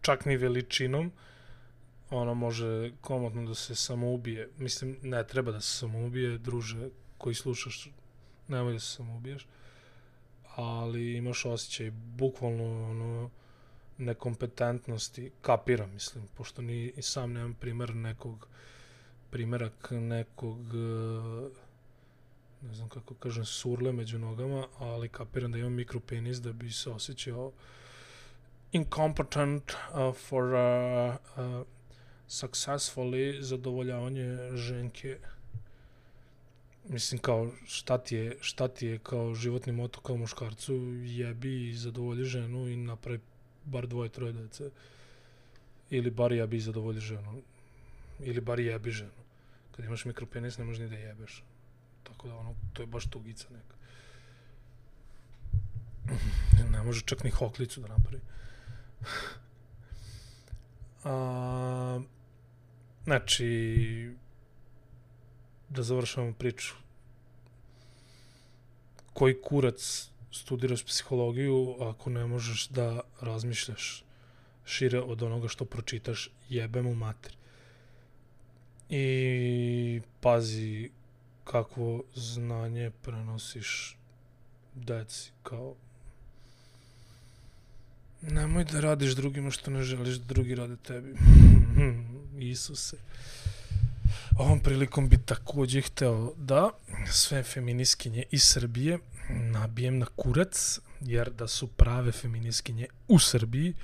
[0.00, 1.12] čak ni veličinom,
[2.10, 4.50] ono može komotno da se samoubije.
[4.58, 6.88] Mislim, ne treba da se samoubije, druže,
[7.18, 7.90] koji slušaš,
[8.48, 9.46] nemoj da se samoubiješ.
[10.56, 13.30] Ali imaš osjećaj, bukvalno, ono,
[13.98, 18.48] nekompetentnosti kapira, mislim, pošto ni i sam nemam primer nekog
[19.30, 20.58] primerak nekog
[22.62, 26.90] ne znam kako kažem, surle među nogama, ali kapiram da imam mikropenis da bi se
[26.90, 27.52] osjećao
[28.72, 31.66] incompetent uh, for uh, uh,
[32.28, 35.18] successfully zadovoljavanje ženke.
[36.88, 40.74] Mislim kao šta ti je, šta ti je kao životni moto kao muškarcu
[41.04, 43.20] jebi i zadovolji ženu i napravi
[43.64, 44.70] bar dvoje, troje dece.
[45.90, 47.42] Ili bar jebi i zadovolji ženu.
[48.20, 49.22] Ili bar jebi ženu.
[49.76, 51.44] Kad imaš mikropenis ne možeš ni da jebeš.
[52.02, 53.74] Tako da ono, to je baš tugica neka.
[56.72, 58.20] Ne može čak ni hoklicu da napravi.
[61.04, 62.00] A,
[63.08, 64.10] znači,
[65.68, 66.74] da završavamo priču.
[69.12, 74.04] Koji kurac studiraš psihologiju ako ne možeš da razmišljaš
[74.64, 77.32] šire od onoga što pročitaš jebem u mater.
[78.90, 80.90] I pazi
[81.44, 83.96] kakvo znanje prenosiš
[84.74, 85.74] deci kao
[88.22, 91.14] nemoj da radiš drugima što ne želiš da drugi rade tebi.
[92.42, 92.96] Isuse.
[94.36, 96.70] Ovom prilikom bi također hteo da
[97.10, 98.98] sve feminiskinje iz Srbije
[99.30, 103.74] nabijem na kurac, jer da su prave feminiskinje u Srbiji,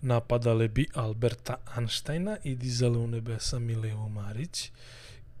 [0.00, 4.70] napadale bi Alberta Einsteina i dizale u nebesa Mileu Marić,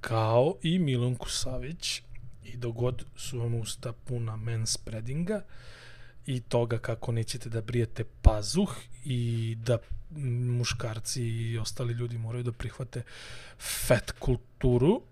[0.00, 2.02] kao i Milonku Savić,
[2.44, 5.44] i dogod su vam usta puna manspreadinga
[6.26, 8.70] i toga kako nećete da brijete pazuh
[9.04, 9.78] i da
[10.58, 13.02] muškarci i ostali ljudi moraju da prihvate
[13.58, 15.02] fat kulturu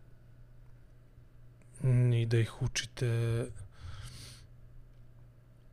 [1.83, 3.47] mm, i da ih učite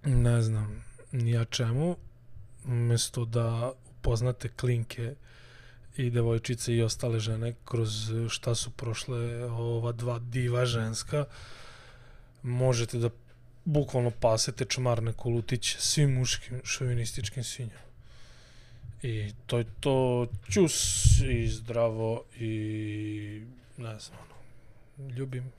[0.03, 1.95] ne znam nija čemu
[2.65, 5.15] umjesto da upoznate klinke
[5.97, 11.25] i devojčice i ostale žene kroz šta su prošle ova dva diva ženska
[12.43, 13.09] možete da
[13.68, 17.88] bukvalno pasete čmarne kolutiće svim muškim šovinističkim svinjama.
[19.03, 20.76] I to je to čus
[21.30, 23.41] i zdravo i
[23.78, 24.20] ne znam,
[24.97, 25.51] ono, ljubim.